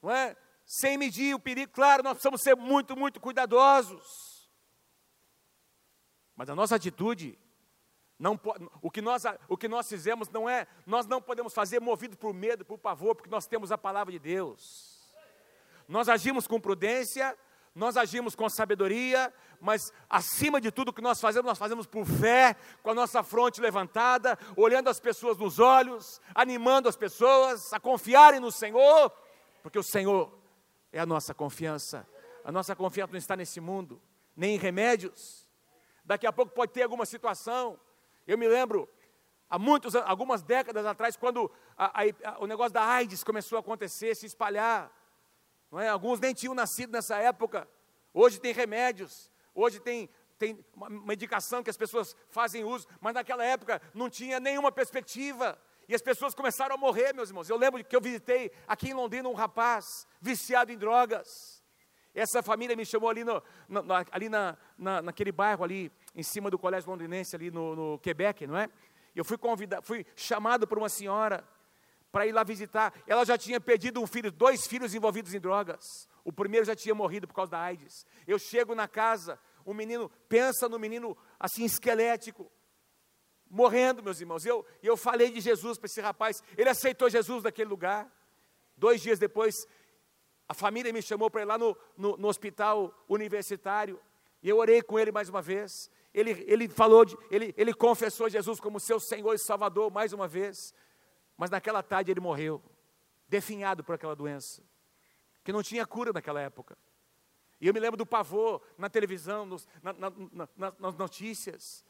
não 0.00 0.10
é 0.10 0.36
sem 0.64 0.96
medir 0.96 1.34
o 1.34 1.40
perigo. 1.40 1.72
Claro, 1.72 2.04
nós 2.04 2.12
precisamos 2.12 2.42
ser 2.42 2.54
muito, 2.54 2.96
muito 2.96 3.18
cuidadosos. 3.18 4.48
Mas 6.36 6.48
a 6.48 6.54
nossa 6.54 6.76
atitude, 6.76 7.36
não, 8.20 8.38
o, 8.82 8.90
que 8.90 9.00
nós, 9.00 9.22
o 9.48 9.56
que 9.56 9.66
nós 9.66 9.88
fizemos 9.88 10.28
não 10.28 10.46
é, 10.46 10.66
nós 10.84 11.06
não 11.06 11.22
podemos 11.22 11.54
fazer 11.54 11.80
movido 11.80 12.18
por 12.18 12.34
medo, 12.34 12.66
por 12.66 12.76
pavor, 12.76 13.14
porque 13.14 13.30
nós 13.30 13.46
temos 13.46 13.72
a 13.72 13.78
palavra 13.78 14.12
de 14.12 14.18
Deus. 14.18 15.00
Nós 15.88 16.06
agimos 16.06 16.46
com 16.46 16.60
prudência, 16.60 17.34
nós 17.74 17.96
agimos 17.96 18.34
com 18.34 18.46
sabedoria, 18.50 19.32
mas 19.58 19.90
acima 20.08 20.60
de 20.60 20.70
tudo 20.70 20.90
o 20.90 20.92
que 20.92 21.00
nós 21.00 21.18
fazemos, 21.18 21.48
nós 21.48 21.56
fazemos 21.56 21.86
por 21.86 22.04
fé, 22.04 22.56
com 22.82 22.90
a 22.90 22.94
nossa 22.94 23.22
fronte 23.22 23.58
levantada, 23.58 24.38
olhando 24.54 24.90
as 24.90 25.00
pessoas 25.00 25.38
nos 25.38 25.58
olhos, 25.58 26.20
animando 26.34 26.90
as 26.90 26.96
pessoas 26.96 27.72
a 27.72 27.80
confiarem 27.80 28.38
no 28.38 28.52
Senhor, 28.52 29.10
porque 29.62 29.78
o 29.78 29.82
Senhor 29.82 30.30
é 30.92 31.00
a 31.00 31.06
nossa 31.06 31.32
confiança. 31.32 32.06
A 32.44 32.52
nossa 32.52 32.76
confiança 32.76 33.12
não 33.12 33.18
está 33.18 33.34
nesse 33.34 33.60
mundo, 33.60 33.98
nem 34.36 34.56
em 34.56 34.58
remédios. 34.58 35.48
Daqui 36.04 36.26
a 36.26 36.32
pouco 36.32 36.52
pode 36.52 36.72
ter 36.72 36.82
alguma 36.82 37.06
situação. 37.06 37.80
Eu 38.30 38.38
me 38.38 38.46
lembro, 38.46 38.88
há 39.48 39.58
muitos, 39.58 39.96
algumas 39.96 40.40
décadas 40.40 40.86
atrás, 40.86 41.16
quando 41.16 41.50
a, 41.76 42.00
a, 42.00 42.38
o 42.38 42.46
negócio 42.46 42.72
da 42.72 42.84
AIDS 42.84 43.24
começou 43.24 43.56
a 43.56 43.60
acontecer, 43.60 44.14
se 44.14 44.24
espalhar. 44.24 44.88
É? 45.72 45.88
Alguns 45.88 46.20
nem 46.20 46.32
tinham 46.32 46.54
nascido 46.54 46.92
nessa 46.92 47.16
época. 47.16 47.68
Hoje 48.14 48.38
tem 48.38 48.52
remédios, 48.52 49.32
hoje 49.52 49.80
tem, 49.80 50.08
tem 50.38 50.64
medicação 51.04 51.60
que 51.60 51.70
as 51.70 51.76
pessoas 51.76 52.14
fazem 52.28 52.62
uso, 52.62 52.86
mas 53.00 53.14
naquela 53.14 53.44
época 53.44 53.82
não 53.92 54.08
tinha 54.08 54.38
nenhuma 54.38 54.70
perspectiva. 54.70 55.60
E 55.88 55.94
as 55.96 56.00
pessoas 56.00 56.32
começaram 56.32 56.76
a 56.76 56.78
morrer, 56.78 57.12
meus 57.12 57.30
irmãos. 57.30 57.50
Eu 57.50 57.56
lembro 57.56 57.84
que 57.84 57.96
eu 57.96 58.00
visitei 58.00 58.52
aqui 58.64 58.90
em 58.90 58.94
Londrina 58.94 59.28
um 59.28 59.34
rapaz 59.34 60.06
viciado 60.20 60.70
em 60.70 60.78
drogas. 60.78 61.59
Essa 62.14 62.42
família 62.42 62.74
me 62.74 62.84
chamou 62.84 63.08
ali, 63.08 63.22
no, 63.22 63.42
no, 63.68 63.82
ali 64.10 64.28
na, 64.28 64.56
na, 64.76 65.02
naquele 65.02 65.30
bairro 65.30 65.62
ali, 65.62 65.92
em 66.14 66.22
cima 66.22 66.50
do 66.50 66.58
colégio 66.58 66.90
londrinense, 66.90 67.36
ali 67.36 67.50
no, 67.50 67.76
no 67.76 67.98
Quebec, 68.00 68.46
não 68.46 68.56
é? 68.56 68.68
Eu 69.14 69.24
fui 69.24 69.38
convidado, 69.38 69.86
fui 69.86 70.04
chamado 70.16 70.66
por 70.66 70.78
uma 70.78 70.88
senhora 70.88 71.44
para 72.10 72.26
ir 72.26 72.32
lá 72.32 72.42
visitar. 72.42 72.92
Ela 73.06 73.24
já 73.24 73.38
tinha 73.38 73.60
perdido 73.60 74.00
um 74.00 74.06
filho, 74.06 74.30
dois 74.30 74.66
filhos 74.66 74.94
envolvidos 74.94 75.34
em 75.34 75.40
drogas. 75.40 75.84
O 76.24 76.32
primeiro 76.32 76.66
já 76.66 76.74
tinha 76.74 76.94
morrido 76.94 77.26
por 77.26 77.34
causa 77.34 77.52
da 77.52 77.60
AIDS. 77.60 78.04
Eu 78.26 78.38
chego 78.38 78.74
na 78.74 78.88
casa, 78.88 79.38
o 79.64 79.72
menino, 79.72 80.10
pensa 80.28 80.68
no 80.68 80.78
menino 80.78 81.16
assim 81.38 81.64
esquelético, 81.64 82.50
morrendo, 83.48 84.02
meus 84.02 84.20
irmãos. 84.20 84.44
Eu, 84.44 84.64
eu 84.82 84.96
falei 84.96 85.30
de 85.30 85.40
Jesus 85.40 85.78
para 85.78 85.86
esse 85.86 86.00
rapaz, 86.00 86.42
ele 86.56 86.68
aceitou 86.68 87.08
Jesus 87.08 87.42
naquele 87.42 87.68
lugar. 87.68 88.10
Dois 88.76 89.02
dias 89.02 89.18
depois, 89.18 89.54
a 90.50 90.54
família 90.54 90.92
me 90.92 91.00
chamou 91.00 91.30
para 91.30 91.42
ir 91.42 91.44
lá 91.44 91.56
no, 91.56 91.76
no, 91.96 92.16
no, 92.16 92.26
hospital 92.26 92.92
universitário, 93.08 94.00
e 94.42 94.48
eu 94.48 94.58
orei 94.58 94.82
com 94.82 94.98
ele 94.98 95.12
mais 95.12 95.28
uma 95.28 95.40
vez. 95.40 95.88
Ele, 96.12 96.44
ele 96.44 96.68
falou, 96.68 97.04
de, 97.04 97.16
ele, 97.30 97.54
ele 97.56 97.72
confessou 97.72 98.28
Jesus 98.28 98.58
como 98.58 98.80
seu 98.80 98.98
Senhor 98.98 99.32
e 99.32 99.38
Salvador 99.38 99.92
mais 99.92 100.12
uma 100.12 100.26
vez. 100.26 100.74
Mas 101.36 101.50
naquela 101.50 101.84
tarde 101.84 102.10
ele 102.10 102.18
morreu, 102.18 102.60
definhado 103.28 103.84
por 103.84 103.94
aquela 103.94 104.16
doença, 104.16 104.60
que 105.44 105.52
não 105.52 105.62
tinha 105.62 105.86
cura 105.86 106.12
naquela 106.12 106.40
época. 106.40 106.76
E 107.60 107.68
eu 107.68 107.72
me 107.72 107.78
lembro 107.78 107.96
do 107.96 108.04
pavor 108.04 108.60
na 108.76 108.90
televisão, 108.90 109.46
nos, 109.46 109.68
na, 109.80 109.92
na, 109.92 110.12
na, 110.56 110.74
nas 110.80 110.96
notícias, 110.96 111.84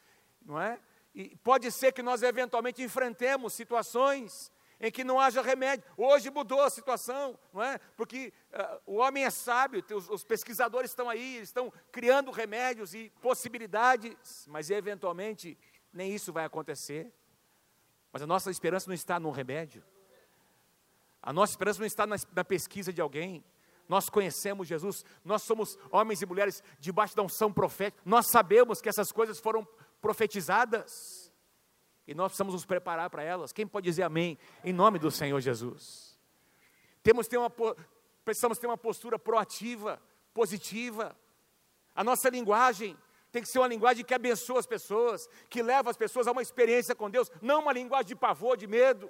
não 0.44 0.60
é? 0.60 0.78
E 1.14 1.34
pode 1.38 1.72
ser 1.72 1.92
que 1.92 2.02
nós 2.02 2.22
eventualmente 2.22 2.82
enfrentemos 2.82 3.54
situações 3.54 4.52
em 4.80 4.90
que 4.90 5.04
não 5.04 5.20
haja 5.20 5.42
remédio. 5.42 5.84
Hoje 5.96 6.30
mudou 6.30 6.62
a 6.62 6.70
situação, 6.70 7.38
não 7.52 7.62
é? 7.62 7.78
Porque 7.96 8.32
uh, 8.52 8.80
o 8.86 8.96
homem 8.96 9.24
é 9.24 9.30
sábio, 9.30 9.84
os, 9.94 10.08
os, 10.08 10.24
pesquisadores 10.24 10.90
estão 10.90 11.08
aí, 11.08 11.38
estão 11.38 11.72
criando 11.92 12.30
remédios 12.30 12.94
e 12.94 13.12
possibilidades, 13.20 14.46
mas 14.48 14.70
eventualmente 14.70 15.58
nem 15.92 16.14
isso 16.14 16.32
vai 16.32 16.44
acontecer. 16.44 17.12
Mas 18.10 18.22
a 18.22 18.26
nossa 18.26 18.50
esperança 18.50 18.88
não 18.88 18.94
está 18.94 19.20
no 19.20 19.30
remédio. 19.30 19.84
A 21.22 21.32
nossa 21.32 21.52
esperança 21.52 21.80
não 21.80 21.86
está 21.86 22.06
na, 22.06 22.16
na 22.34 22.44
pesquisa 22.44 22.92
de 22.92 23.00
alguém. 23.00 23.44
Nós 23.86 24.08
conhecemos 24.08 24.68
Jesus, 24.68 25.04
nós 25.24 25.42
somos 25.42 25.76
homens 25.90 26.22
e 26.22 26.26
mulheres 26.26 26.62
debaixo 26.78 27.14
da 27.14 27.22
unção 27.22 27.52
profética. 27.52 28.00
Nós 28.04 28.28
sabemos 28.30 28.80
que 28.80 28.88
essas 28.88 29.12
coisas 29.12 29.38
foram 29.38 29.66
profetizadas. 30.00 31.19
E 32.10 32.14
nós 32.14 32.32
precisamos 32.32 32.54
nos 32.54 32.64
preparar 32.64 33.08
para 33.08 33.22
elas. 33.22 33.52
Quem 33.52 33.64
pode 33.64 33.84
dizer 33.84 34.02
amém 34.02 34.36
em 34.64 34.72
nome 34.72 34.98
do 34.98 35.12
Senhor 35.12 35.40
Jesus? 35.40 36.18
Temos 37.04 37.28
ter 37.28 37.36
uma, 37.36 37.48
precisamos 38.24 38.58
ter 38.58 38.66
uma 38.66 38.76
postura 38.76 39.16
proativa, 39.16 40.02
positiva. 40.34 41.16
A 41.94 42.02
nossa 42.02 42.28
linguagem 42.28 42.98
tem 43.30 43.40
que 43.40 43.48
ser 43.48 43.60
uma 43.60 43.68
linguagem 43.68 44.04
que 44.04 44.12
abençoa 44.12 44.58
as 44.58 44.66
pessoas, 44.66 45.28
que 45.48 45.62
leva 45.62 45.88
as 45.88 45.96
pessoas 45.96 46.26
a 46.26 46.32
uma 46.32 46.42
experiência 46.42 46.96
com 46.96 47.08
Deus, 47.08 47.30
não 47.40 47.60
uma 47.60 47.72
linguagem 47.72 48.08
de 48.08 48.16
pavor, 48.16 48.56
de 48.56 48.66
medo, 48.66 49.08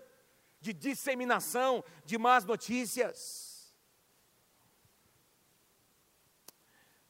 de 0.61 0.75
disseminação 0.75 1.83
de 2.05 2.19
más 2.19 2.45
notícias. 2.45 3.75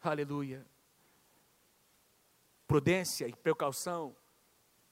Aleluia. 0.00 0.64
Prudência 2.68 3.26
e 3.26 3.34
precaução 3.34 4.14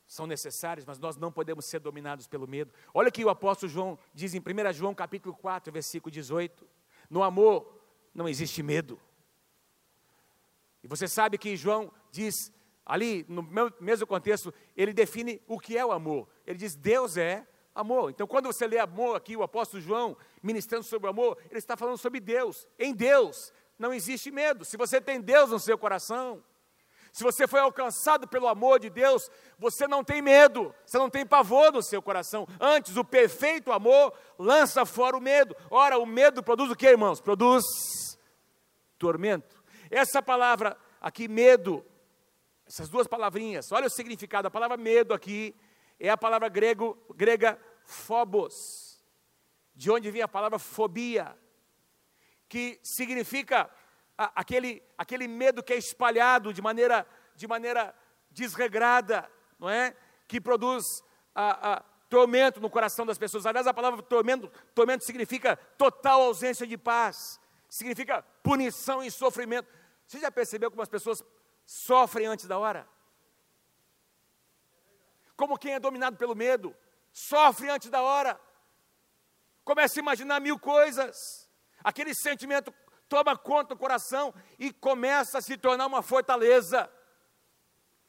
são 0.09 0.27
necessárias, 0.27 0.87
mas 0.87 0.99
nós 0.99 1.19
não 1.19 1.31
podemos 1.31 1.67
ser 1.67 1.81
dominados 1.81 2.27
pelo 2.27 2.49
medo. 2.49 2.73
Olha 2.95 3.11
que 3.11 3.23
o 3.23 3.29
apóstolo 3.29 3.71
João 3.71 3.99
diz 4.15 4.35
em 4.35 4.38
1 4.38 4.73
João 4.73 4.95
capítulo 4.95 5.37
4, 5.37 5.71
versículo 5.71 6.11
18: 6.11 6.67
No 7.11 7.23
amor 7.23 7.79
não 8.15 8.27
existe 8.27 8.62
medo. 8.62 8.99
E 10.83 10.88
você 10.88 11.07
sabe 11.07 11.37
que 11.37 11.55
João 11.57 11.93
diz, 12.11 12.50
ali 12.87 13.27
no 13.29 13.47
mesmo 13.79 14.07
contexto, 14.07 14.53
ele 14.75 14.95
define 14.95 15.43
o 15.47 15.61
que 15.61 15.77
é 15.77 15.85
o 15.85 15.93
amor. 15.93 16.27
Ele 16.47 16.57
diz: 16.57 16.75
Deus 16.75 17.19
é 17.19 17.47
amor. 17.75 18.09
Então, 18.09 18.27
quando 18.27 18.47
você 18.47 18.67
lê 18.67 18.79
amor 18.79 19.15
aqui, 19.15 19.37
o 19.37 19.43
apóstolo 19.43 19.83
João 19.83 20.17
ministrando 20.43 20.85
sobre 20.85 21.07
o 21.07 21.11
amor, 21.11 21.37
ele 21.50 21.59
está 21.59 21.77
falando 21.77 21.99
sobre 21.99 22.19
Deus. 22.19 22.67
Em 22.79 22.95
Deus 22.95 23.53
não 23.79 23.93
existe 23.93 24.31
medo. 24.31 24.65
Se 24.65 24.79
você 24.79 25.03
tem 25.03 25.21
Deus 25.21 25.50
no 25.50 25.61
seu 25.61 25.77
coração, 25.77 26.43
se 27.12 27.25
você 27.25 27.47
foi 27.47 27.61
alcançado 27.61 28.29
pelo 28.29 28.47
amor 28.47 28.79
de 28.79 28.91
Deus, 28.91 29.31
você 29.59 29.87
não 29.87 30.05
tem 30.05 30.23
medo, 30.23 30.75
você 30.85 30.99
não 30.99 31.11
tem 31.11 31.27
pavor 31.27 31.73
no 31.73 31.83
seu 31.83 32.00
coração. 32.03 32.47
Antes, 32.61 32.97
o 32.97 33.05
perfeito 33.05 33.73
amor 33.73 34.12
lança 34.38 34.85
fora 34.85 35.17
o 35.17 35.21
medo. 35.21 35.57
Ora, 35.71 35.99
o 35.99 36.07
medo 36.07 36.43
produz 36.43 36.71
o 36.71 36.77
que, 36.77 36.87
irmãos? 36.87 37.21
Produz 37.21 37.65
tormento. 38.99 39.62
Essa 39.91 40.23
palavra 40.23 40.77
aqui, 41.00 41.29
medo, 41.29 41.85
essas 42.67 42.88
duas 42.88 43.07
palavrinhas, 43.07 43.73
olha 43.73 43.87
o 43.87 43.91
significado. 43.91 44.49
A 44.49 44.50
palavra 44.50 44.77
medo 44.77 45.15
aqui 45.15 45.55
é 45.99 46.11
a 46.11 46.17
palavra 46.17 46.49
grego, 46.49 46.97
grega 47.15 47.59
phobos, 47.85 49.03
de 49.75 49.91
onde 49.91 50.11
vem 50.11 50.23
a 50.23 50.29
palavra 50.29 50.59
fobia, 50.59 51.37
que 52.49 52.79
significa 52.83 53.71
aquele, 54.19 54.83
aquele 54.99 55.29
medo 55.29 55.63
que 55.63 55.73
é 55.73 55.77
espalhado 55.77 56.53
de 56.53 56.61
maneira, 56.61 57.07
de 57.37 57.47
maneira 57.47 57.95
desregrada, 58.31 59.31
não 59.59 59.71
é? 59.71 59.97
Que 60.27 60.41
produz 60.41 61.05
a, 61.35 61.75
a, 61.75 61.81
tormento 62.09 62.61
no 62.61 62.69
coração 62.69 63.07
das 63.07 63.17
pessoas. 63.17 63.47
Aliás, 63.47 63.67
a 63.67 63.73
palavra 63.73 64.03
tormento, 64.03 64.51
tormento 64.75 65.05
significa 65.05 65.57
total 65.57 66.23
ausência 66.23 66.67
de 66.67 66.77
paz, 66.77 67.39
significa 67.69 68.23
punição 68.43 69.05
e 69.05 69.11
sofrimento. 69.11 69.69
Você 70.07 70.19
já 70.19 70.31
percebeu 70.31 70.71
como 70.71 70.83
as 70.83 70.89
pessoas 70.89 71.23
sofrem 71.65 72.27
antes 72.27 72.47
da 72.47 72.59
hora? 72.59 72.89
Como 75.37 75.59
quem 75.59 75.75
é 75.75 75.81
dominado 75.81 76.17
pelo 76.17 76.35
medo, 76.35 76.75
sofre 77.13 77.71
antes 77.71 77.89
da 77.89 78.03
hora. 78.03 78.41
Começa 79.63 80.01
a 80.01 80.03
imaginar 80.03 80.41
mil 80.41 80.59
coisas. 80.59 81.49
Aquele 81.85 82.13
sentimento 82.15 82.75
toma 83.09 83.37
conta 83.37 83.75
do 83.75 83.79
coração 83.79 84.35
e 84.59 84.73
começa 84.73 85.38
a 85.38 85.43
se 85.43 85.57
tornar 85.57 85.87
uma 85.87 86.03
fortaleza 86.03 86.91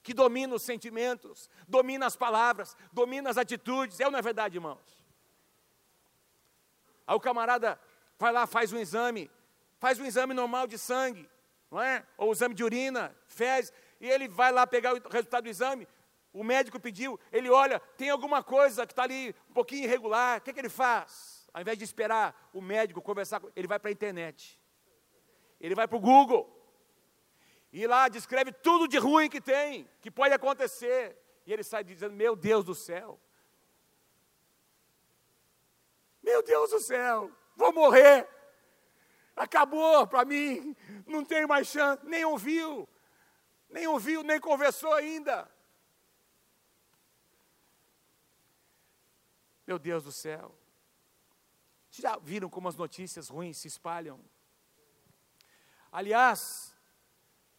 que 0.04 0.14
domina 0.14 0.56
os 0.56 0.64
sentimentos, 0.64 1.50
domina 1.68 2.06
as 2.06 2.16
palavras, 2.16 2.76
domina 2.92 3.30
as 3.30 3.38
atitudes. 3.38 4.00
É 4.00 4.06
ou 4.06 4.12
não 4.12 4.20
é 4.20 4.22
verdade, 4.22 4.58
irmãos? 4.58 5.06
Aí 7.06 7.16
o 7.16 7.20
camarada 7.20 7.80
vai 8.18 8.32
lá, 8.32 8.46
faz 8.46 8.72
um 8.72 8.78
exame, 8.78 9.32
faz 9.78 10.00
um 10.00 10.06
exame 10.06 10.34
normal 10.34 10.68
de 10.68 10.78
sangue, 10.78 11.30
não 11.72 11.82
é? 11.82 12.06
Ou 12.18 12.32
exame 12.32 12.54
de 12.54 12.64
urina, 12.64 13.16
fezes, 13.28 13.74
e 14.00 14.10
ele 14.10 14.28
vai 14.28 14.52
lá 14.52 14.68
pegar 14.68 14.94
o 14.94 15.10
resultado 15.10 15.44
do 15.44 15.50
exame. 15.50 15.88
O 16.32 16.44
médico 16.44 16.80
pediu, 16.80 17.20
ele 17.32 17.50
olha, 17.50 17.80
tem 17.98 18.10
alguma 18.10 18.44
coisa 18.44 18.86
que 18.86 18.92
está 18.94 19.04
ali 19.04 19.36
um 19.50 19.54
pouquinho 19.54 19.86
irregular, 19.86 20.38
o 20.38 20.42
que, 20.42 20.54
que 20.54 20.60
ele 20.60 20.70
faz? 20.70 21.48
Ao 21.52 21.62
invés 21.62 21.78
de 21.78 21.84
esperar 21.84 22.50
o 22.54 22.62
médico 22.62 23.02
conversar, 23.02 23.42
ele 23.56 23.68
vai 23.68 23.80
para 23.80 23.90
a 23.90 23.92
internet. 23.92 24.59
Ele 25.60 25.76
vai 25.76 25.88
para 25.88 25.98
o 25.98 26.02
Google. 26.02 26.56
E 27.72 27.86
lá 27.86 28.08
descreve 28.08 28.52
tudo 28.52 28.88
de 28.88 28.98
ruim 28.98 29.30
que 29.30 29.42
tem, 29.42 29.88
que 30.02 30.10
pode 30.10 30.34
acontecer. 30.34 31.18
E 31.46 31.54
ele 31.54 31.64
sai 31.64 31.84
dizendo: 31.84 32.14
Meu 32.14 32.36
Deus 32.36 32.66
do 32.66 32.74
céu. 32.74 33.20
Meu 36.22 36.44
Deus 36.44 36.72
do 36.72 36.80
céu, 36.80 37.32
vou 37.56 37.74
morrer. 37.74 38.28
Acabou 39.36 40.06
para 40.06 40.26
mim, 40.26 40.76
não 41.08 41.24
tem 41.24 41.48
mais 41.48 41.68
chance. 41.68 42.06
Nem 42.06 42.26
ouviu, 42.26 42.88
nem 43.70 43.88
ouviu, 43.88 44.22
nem 44.22 44.40
conversou 44.40 44.94
ainda. 44.94 45.50
Meu 49.66 49.80
Deus 49.80 50.04
do 50.04 50.12
céu. 50.12 50.56
Já 51.92 52.18
viram 52.18 52.50
como 52.50 52.68
as 52.68 52.76
notícias 52.76 53.30
ruins 53.30 53.58
se 53.58 53.68
espalham? 53.68 54.20
Aliás, 55.92 56.76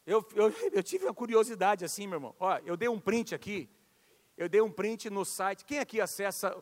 eu, 0.05 0.25
eu, 0.35 0.53
eu, 0.73 0.83
tive 0.83 1.05
uma 1.05 1.13
curiosidade 1.13 1.85
assim, 1.85 2.07
meu 2.07 2.17
irmão. 2.17 2.35
Ó, 2.39 2.57
eu 2.65 2.75
dei 2.75 2.89
um 2.89 2.99
print 2.99 3.35
aqui. 3.35 3.69
Eu 4.37 4.49
dei 4.49 4.61
um 4.61 4.71
print 4.71 5.09
no 5.09 5.23
site. 5.23 5.65
Quem 5.65 5.79
aqui 5.79 6.01
acessa 6.01 6.55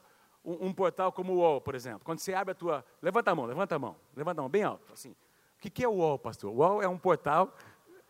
um, 0.44 0.68
um, 0.68 0.74
portal 0.74 1.12
como 1.12 1.34
o 1.34 1.38
UOL, 1.38 1.62
por 1.62 1.76
exemplo? 1.76 2.02
Quando 2.04 2.20
você 2.20 2.34
abre 2.34 2.52
a 2.52 2.56
tua. 2.56 2.86
Levanta 3.02 3.32
a 3.32 3.36
mão, 3.36 3.46
levanta 3.46 3.76
a 3.76 3.80
mão. 3.80 3.96
Levanta 4.16 4.42
a 4.42 4.44
mão, 4.44 4.50
bem 4.50 4.64
alto. 4.64 4.92
Assim. 4.92 5.12
O 5.12 5.62
que, 5.62 5.70
que 5.70 5.84
é 5.84 5.88
o 5.88 5.94
UOL, 5.94 6.20
pastor? 6.20 6.52
O 6.54 6.58
UOL 6.58 6.82
é 6.82 6.88
um 6.88 6.98
portal. 6.98 7.56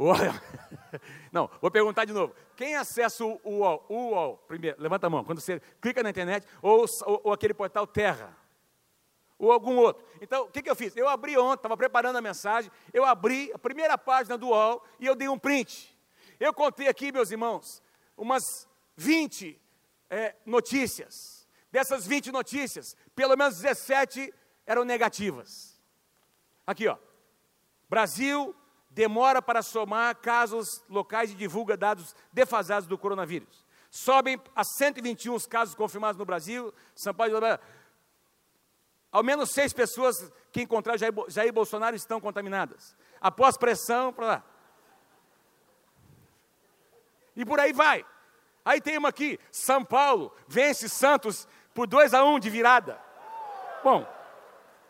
É... 0.00 0.98
Não, 1.30 1.50
vou 1.60 1.70
perguntar 1.70 2.06
de 2.06 2.12
novo. 2.14 2.34
Quem 2.56 2.74
acessa 2.74 3.22
o 3.22 3.38
UOL? 3.44 3.84
O 3.86 3.94
UOL, 4.12 4.38
primeiro, 4.48 4.80
levanta 4.80 5.06
a 5.06 5.10
mão. 5.10 5.22
Quando 5.22 5.40
você 5.40 5.60
clica 5.78 6.02
na 6.02 6.08
internet, 6.08 6.46
ou, 6.62 6.86
ou, 7.04 7.20
ou 7.24 7.32
aquele 7.34 7.52
portal 7.52 7.86
Terra 7.86 8.34
ou 9.40 9.50
algum 9.50 9.76
outro. 9.78 10.04
Então, 10.20 10.44
o 10.44 10.48
que, 10.48 10.62
que 10.62 10.70
eu 10.70 10.76
fiz? 10.76 10.94
Eu 10.94 11.08
abri 11.08 11.36
ontem, 11.36 11.60
estava 11.60 11.76
preparando 11.76 12.16
a 12.16 12.20
mensagem, 12.20 12.70
eu 12.92 13.04
abri 13.04 13.50
a 13.54 13.58
primeira 13.58 13.96
página 13.96 14.36
do 14.36 14.48
UOL 14.48 14.84
e 15.00 15.06
eu 15.06 15.16
dei 15.16 15.28
um 15.28 15.38
print. 15.38 15.98
Eu 16.38 16.52
contei 16.52 16.88
aqui, 16.88 17.10
meus 17.10 17.30
irmãos, 17.30 17.82
umas 18.16 18.68
20 18.96 19.58
é, 20.10 20.36
notícias. 20.44 21.48
Dessas 21.72 22.06
20 22.06 22.30
notícias, 22.30 22.96
pelo 23.14 23.36
menos 23.36 23.56
17 23.56 24.32
eram 24.66 24.84
negativas. 24.84 25.80
Aqui, 26.66 26.86
ó. 26.86 26.98
Brasil 27.88 28.54
demora 28.90 29.40
para 29.40 29.62
somar 29.62 30.16
casos 30.16 30.84
locais 30.88 31.30
e 31.30 31.34
divulga 31.34 31.76
dados 31.76 32.14
defasados 32.32 32.86
do 32.86 32.98
coronavírus. 32.98 33.64
Sobem 33.90 34.40
a 34.54 34.62
121 34.62 35.34
os 35.34 35.46
casos 35.46 35.74
confirmados 35.74 36.18
no 36.18 36.24
Brasil. 36.24 36.72
São 36.94 37.12
Paulo 37.14 37.32
ao 39.12 39.22
menos 39.22 39.50
seis 39.50 39.72
pessoas 39.72 40.32
que 40.52 40.62
encontraram 40.62 40.98
Jair, 40.98 41.12
Jair 41.28 41.52
Bolsonaro 41.52 41.96
estão 41.96 42.20
contaminadas. 42.20 42.96
Após 43.20 43.56
pressão, 43.56 44.12
para 44.12 44.26
lá. 44.26 44.44
E 47.36 47.44
por 47.44 47.58
aí 47.58 47.72
vai. 47.72 48.04
Aí 48.64 48.80
tem 48.80 48.98
uma 48.98 49.08
aqui, 49.08 49.38
São 49.50 49.84
Paulo 49.84 50.34
vence 50.46 50.88
Santos 50.88 51.48
por 51.74 51.86
2 51.86 52.14
a 52.14 52.24
1 52.24 52.34
um 52.34 52.38
de 52.38 52.50
virada. 52.50 53.00
Bom, 53.82 54.06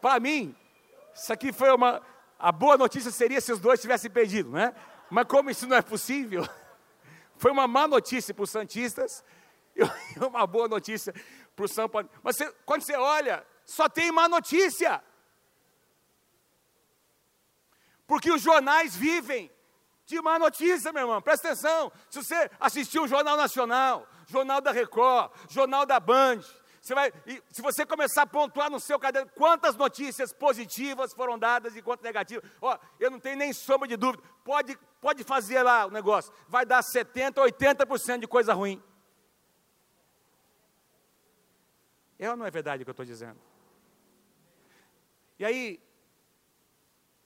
para 0.00 0.18
mim, 0.18 0.54
isso 1.14 1.33
aqui 1.33 1.52
foi 1.52 1.70
uma. 1.70 2.02
A 2.38 2.50
boa 2.50 2.76
notícia 2.76 3.11
seria 3.11 3.40
se 3.40 3.52
os 3.52 3.61
dois 3.61 3.80
tivessem 3.80 4.11
perdido, 4.11 4.50
né? 4.50 4.74
Mas 5.11 5.26
como 5.26 5.50
isso 5.50 5.66
não 5.66 5.76
é 5.76 5.83
possível, 5.83 6.46
foi 7.37 7.50
uma 7.50 7.68
má 7.68 7.87
notícia 7.87 8.35
para 8.35 8.42
os 8.42 8.50
Santistas 8.50 9.24
e 9.76 9.83
uma 10.24 10.46
boa 10.46 10.68
notícia 10.68 11.14
para 11.54 11.64
o 11.64 11.68
São 11.68 11.88
Paulo. 11.88 12.09
Mas 12.22 12.37
você, 12.37 12.52
quando 12.64 12.83
você 12.83 12.96
olha 12.96 13.44
só 13.70 13.88
tem 13.88 14.11
má 14.11 14.28
notícia. 14.28 15.02
Porque 18.04 18.33
os 18.33 18.42
jornais 18.42 18.96
vivem 18.96 19.48
de 20.04 20.20
má 20.20 20.40
notícia, 20.40 20.92
meu 20.92 21.02
irmão. 21.02 21.22
Presta 21.22 21.48
atenção. 21.48 21.92
Se 22.11 22.20
você 22.20 22.50
assistiu 22.59 23.04
o 23.04 23.09
Jornal 23.09 23.37
Nacional, 23.37 24.09
Jornal 24.26 24.61
da 24.61 24.72
Record, 24.72 25.30
Jornal 25.48 25.87
da 25.87 26.00
Band, 26.00 26.40
você 26.80 26.94
vai, 26.96 27.12
se 27.52 27.62
você 27.62 27.87
começar 27.87 28.22
a 28.22 28.26
pontuar 28.26 28.68
no 28.68 28.80
seu 28.80 28.98
caderno 28.98 29.30
quantas 29.37 29.76
notícias 29.76 30.33
positivas 30.33 31.14
foram 31.14 31.38
dadas 31.38 31.76
e 31.76 31.83
quantas 31.83 32.02
negativas, 32.02 32.50
ó, 32.61 32.76
eu 32.98 33.09
não 33.09 33.20
tenho 33.20 33.37
nem 33.37 33.52
sombra 33.52 33.87
de 33.87 33.96
dúvida. 33.96 34.24
Pode, 34.42 34.76
pode 35.00 35.22
fazer 35.22 35.62
lá 35.62 35.87
o 35.87 35.90
negócio. 35.92 36.33
Vai 36.48 36.66
dar 36.66 36.83
70, 36.83 37.40
80% 37.40 38.18
de 38.18 38.26
coisa 38.26 38.52
ruim. 38.52 38.83
É 42.18 42.28
ou 42.28 42.37
não 42.37 42.44
é 42.44 42.50
verdade 42.50 42.83
o 42.83 42.85
que 42.85 42.90
eu 42.90 42.92
estou 42.92 43.06
dizendo? 43.06 43.49
E 45.40 45.44
aí, 45.44 45.83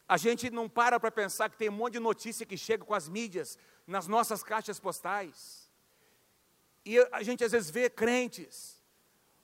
a 0.06 0.16
gente 0.16 0.48
não 0.48 0.68
para 0.68 1.00
para 1.00 1.10
pensar 1.10 1.50
que 1.50 1.56
tem 1.56 1.68
um 1.68 1.72
monte 1.72 1.94
de 1.94 1.98
notícia 1.98 2.46
que 2.46 2.56
chega 2.56 2.84
com 2.84 2.94
as 2.94 3.08
mídias 3.08 3.58
nas 3.84 4.06
nossas 4.06 4.40
caixas 4.40 4.78
postais. 4.78 5.68
E 6.84 6.96
a 7.10 7.24
gente 7.24 7.42
às 7.42 7.50
vezes 7.50 7.70
vê 7.70 7.90
crentes, 7.90 8.80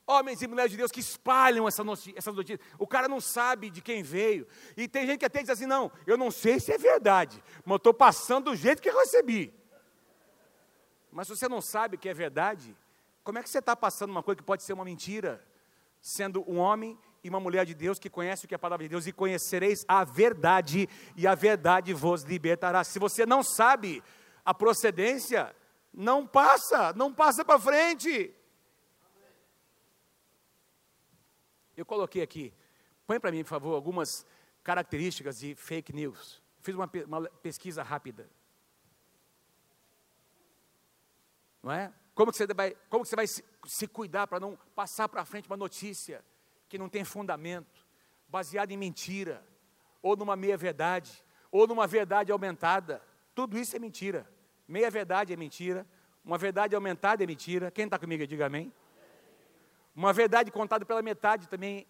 homens 0.07 0.41
e 0.41 0.47
mulheres 0.47 0.71
de 0.71 0.77
Deus 0.77 0.93
que 0.93 1.01
espalham 1.01 1.67
essa 1.67 1.83
notícia, 1.83 2.17
essa 2.17 2.31
notícia. 2.31 2.61
O 2.79 2.87
cara 2.87 3.09
não 3.09 3.21
sabe 3.21 3.71
de 3.71 3.83
quem 3.83 4.05
veio. 4.05 4.47
E 4.77 4.87
tem 4.87 5.05
gente 5.05 5.19
que 5.19 5.27
até 5.27 5.41
diz 5.41 5.51
assim: 5.51 5.67
não, 5.67 5.91
eu 6.07 6.17
não 6.17 6.31
sei 6.31 6.61
se 6.61 6.71
é 6.73 6.79
verdade, 6.79 7.43
mas 7.65 7.73
eu 7.73 7.77
estou 7.79 7.93
passando 7.93 8.53
do 8.53 8.57
jeito 8.57 8.81
que 8.81 8.91
recebi. 8.91 9.53
Mas 11.11 11.27
se 11.27 11.37
você 11.37 11.49
não 11.49 11.61
sabe 11.61 11.99
que 11.99 12.09
é 12.09 12.15
verdade, 12.15 12.77
como 13.25 13.37
é 13.37 13.43
que 13.43 13.51
você 13.51 13.59
está 13.59 13.75
passando 13.75 14.11
uma 14.11 14.23
coisa 14.23 14.37
que 14.37 14.45
pode 14.45 14.63
ser 14.63 14.75
uma 14.75 14.85
mentira? 14.85 15.45
Sendo 16.01 16.49
um 16.49 16.59
homem 16.59 16.97
e 17.23 17.29
uma 17.29 17.41
mulher 17.41 17.67
de 17.67 17.75
Deus 17.75 17.99
que 17.99 18.09
conhece 18.09 18.45
o 18.45 18.49
que 18.49 18.55
é 18.55 18.57
a 18.57 18.59
palavra 18.59 18.85
de 18.85 18.89
Deus 18.89 19.07
e 19.07 19.13
conhecereis 19.13 19.85
a 19.87 20.05
verdade, 20.05 20.89
e 21.17 21.27
a 21.27 21.35
verdade 21.35 21.93
vos 21.93 22.23
libertará. 22.23 22.83
Se 22.83 22.99
você 22.99 23.27
não 23.27 23.43
sabe 23.43 24.03
a 24.45 24.55
procedência, 24.55 25.55
não 25.93 26.27
passa, 26.27 26.93
não 26.95 27.13
passa 27.13 27.45
para 27.45 27.59
frente. 27.59 28.35
Eu 31.77 31.85
coloquei 31.85 32.23
aqui, 32.23 32.53
põe 33.07 33.21
para 33.21 33.31
mim, 33.31 33.43
por 33.43 33.51
favor, 33.51 33.75
algumas 33.75 34.27
características 34.63 35.39
de 35.39 35.55
fake 35.55 35.93
news. 35.93 36.43
Fiz 36.63 36.75
uma, 36.75 36.91
uma 37.07 37.23
pesquisa 37.43 37.83
rápida. 37.83 38.29
Não 41.63 41.73
é? 41.73 41.93
Como 42.15 42.31
que 42.31 42.39
você 42.39 42.47
vai, 42.47 42.75
como 42.89 43.05
que 43.05 43.11
você 43.11 43.17
vai 43.17 43.27
se, 43.27 43.45
se 43.67 43.87
cuidar 43.87 44.27
para 44.27 44.41
não 44.41 44.57
passar 44.75 45.09
para 45.09 45.25
frente 45.25 45.47
uma 45.47 45.57
notícia 45.57 46.25
que 46.71 46.79
não 46.79 46.89
tem 46.89 47.05
fundamento, 47.05 47.85
baseada 48.29 48.73
em 48.73 48.77
mentira, 48.77 49.45
ou 50.01 50.17
numa 50.17 50.37
meia-verdade, 50.37 51.13
ou 51.51 51.67
numa 51.67 51.87
verdade 51.87 52.31
aumentada? 52.31 53.03
Tudo 53.35 53.59
isso 53.59 53.75
é 53.75 53.79
mentira. 53.79 54.27
Meia-verdade 54.69 55.33
é 55.33 55.37
mentira, 55.37 55.85
uma 56.25 56.39
verdade 56.39 56.77
aumentada 56.77 57.25
é 57.25 57.27
mentira. 57.27 57.73
Quem 57.73 57.87
está 57.87 57.99
comigo, 57.99 58.25
diga 58.25 58.47
amém. 58.47 58.73
Uma 59.95 60.13
verdade 60.13 60.53
contada 60.53 60.87
pela 60.87 61.03
metade 61.03 61.49
também 61.49 61.87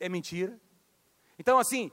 é 0.00 0.08
mentira. 0.08 0.58
Então, 1.38 1.56
assim, 1.56 1.92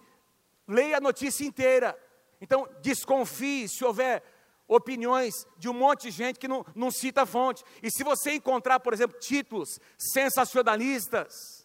leia 0.67 0.97
a 0.97 1.01
notícia 1.01 1.45
inteira. 1.45 1.95
Então, 2.41 2.67
desconfie 2.81 3.69
se 3.69 3.85
houver 3.85 4.23
opiniões 4.67 5.45
de 5.57 5.69
um 5.69 5.73
monte 5.73 6.03
de 6.03 6.11
gente 6.11 6.39
que 6.39 6.47
não, 6.47 6.65
não 6.75 6.89
cita 6.89 7.21
a 7.21 7.25
fonte. 7.25 7.63
E 7.83 7.91
se 7.91 8.03
você 8.03 8.33
encontrar, 8.33 8.79
por 8.79 8.93
exemplo, 8.93 9.19
títulos 9.19 9.79
sensacionalistas, 9.95 11.56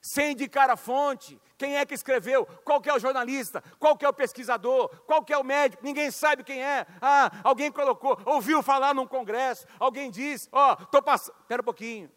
sem 0.00 0.32
indicar 0.32 0.70
a 0.70 0.76
fonte, 0.76 1.40
quem 1.58 1.76
é 1.76 1.84
que 1.84 1.94
escreveu, 1.94 2.46
qual 2.64 2.80
que 2.80 2.88
é 2.88 2.94
o 2.94 2.98
jornalista, 2.98 3.62
qual 3.78 3.96
que 3.96 4.04
é 4.04 4.08
o 4.08 4.12
pesquisador, 4.12 4.88
qual 5.04 5.24
que 5.24 5.32
é 5.32 5.38
o 5.38 5.44
médico, 5.44 5.84
ninguém 5.84 6.10
sabe 6.10 6.42
quem 6.42 6.62
é. 6.62 6.86
Ah, 7.00 7.30
alguém 7.44 7.70
colocou, 7.70 8.18
ouviu 8.24 8.62
falar 8.62 8.94
num 8.94 9.06
congresso, 9.06 9.66
alguém 9.78 10.10
diz, 10.10 10.48
ó, 10.50 10.76
oh, 10.78 10.82
estou 10.82 11.02
passando. 11.02 11.36
Espera 11.40 11.62
um 11.62 11.64
pouquinho, 11.64 12.10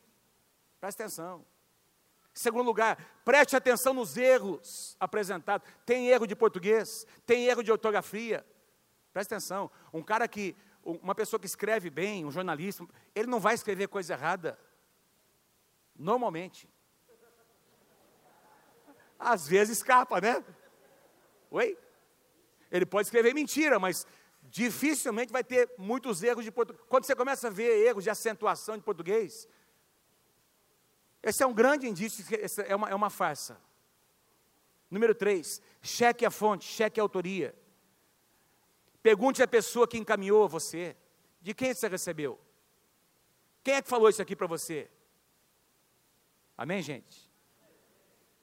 presta 0.80 1.04
atenção. 1.04 1.46
Segundo 2.34 2.66
lugar, 2.66 2.98
preste 3.24 3.56
atenção 3.56 3.94
nos 3.94 4.18
erros 4.18 4.98
apresentados. 5.00 5.68
Tem 5.86 6.08
erro 6.08 6.26
de 6.26 6.36
português, 6.36 7.06
tem 7.28 7.46
erro 7.46 7.62
de 7.62 7.72
ortografia, 7.72 8.44
Presta 9.14 9.36
atenção, 9.36 9.70
um 9.94 10.02
cara 10.02 10.28
que, 10.28 10.56
uma 10.84 11.14
pessoa 11.14 11.40
que 11.40 11.46
escreve 11.46 11.92
bem, 11.92 12.26
um 12.26 12.32
jornalista, 12.32 12.84
ele 13.14 13.28
não 13.28 13.40
vai 13.40 13.54
escrever 13.54 13.88
coisa 13.88 14.14
errada. 14.14 14.60
Normalmente. 15.96 16.68
Às 19.18 19.48
vezes 19.48 19.78
escapa, 19.78 20.20
né? 20.20 20.44
Oi? 21.52 21.78
Ele 22.72 22.86
pode 22.86 23.08
escrever 23.08 23.34
mentira, 23.34 23.80
mas 23.80 24.08
dificilmente 24.44 25.32
vai 25.32 25.44
ter 25.44 25.72
muitos 25.78 26.24
erros 26.24 26.44
de 26.44 26.52
português. 26.52 26.86
Quando 26.90 27.06
você 27.06 27.16
começa 27.16 27.48
a 27.48 27.52
ver 27.52 27.86
erros 27.86 28.04
de 28.04 28.10
acentuação 28.10 28.78
de 28.78 28.84
português, 28.84 29.48
esse 31.22 31.42
é 31.42 31.48
um 31.48 31.54
grande 31.54 31.88
indício 31.88 32.26
que 32.26 32.36
é 32.68 32.76
uma, 32.76 32.90
é 32.90 32.96
uma 32.96 33.10
farsa. 33.10 33.58
Número 34.92 35.16
3, 35.16 35.62
cheque 35.82 36.26
a 36.26 36.30
fonte, 36.30 36.66
cheque 36.66 37.00
a 37.00 37.04
autoria. 37.04 37.56
Pergunte 39.02 39.42
à 39.42 39.48
pessoa 39.48 39.88
que 39.88 39.98
encaminhou 39.98 40.48
você: 40.48 40.96
de 41.42 41.54
quem 41.54 41.74
você 41.74 41.88
recebeu? 41.88 42.40
Quem 43.64 43.76
é 43.76 43.82
que 43.82 43.90
falou 43.90 44.10
isso 44.10 44.22
aqui 44.22 44.36
para 44.36 44.48
você? 44.48 44.90
Amém, 46.58 46.82
gente? 46.82 47.23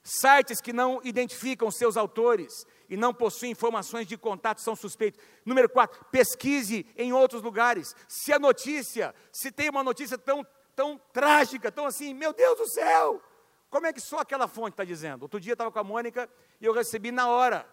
Sites 0.02 0.60
que 0.60 0.72
não 0.72 1.00
identificam 1.04 1.70
seus 1.70 1.96
autores 1.96 2.66
e 2.88 2.96
não 2.96 3.12
possuem 3.12 3.52
informações 3.52 4.06
de 4.06 4.16
contato 4.16 4.60
são 4.60 4.74
suspeitos. 4.74 5.22
Número 5.44 5.68
4, 5.68 6.06
pesquise 6.06 6.86
em 6.96 7.12
outros 7.12 7.42
lugares. 7.42 7.94
Se 8.08 8.32
a 8.32 8.38
notícia, 8.38 9.14
se 9.32 9.52
tem 9.52 9.68
uma 9.68 9.84
notícia 9.84 10.16
tão, 10.16 10.46
tão 10.74 10.98
trágica, 11.12 11.70
tão 11.70 11.86
assim, 11.86 12.14
meu 12.14 12.32
Deus 12.32 12.56
do 12.56 12.68
céu, 12.68 13.22
como 13.68 13.86
é 13.86 13.92
que 13.92 14.00
só 14.00 14.18
aquela 14.18 14.48
fonte 14.48 14.72
está 14.72 14.84
dizendo? 14.84 15.22
Outro 15.22 15.38
dia 15.38 15.52
eu 15.52 15.54
estava 15.54 15.70
com 15.70 15.78
a 15.78 15.84
Mônica 15.84 16.28
e 16.60 16.64
eu 16.64 16.72
recebi 16.72 17.12
na 17.12 17.28
hora 17.28 17.66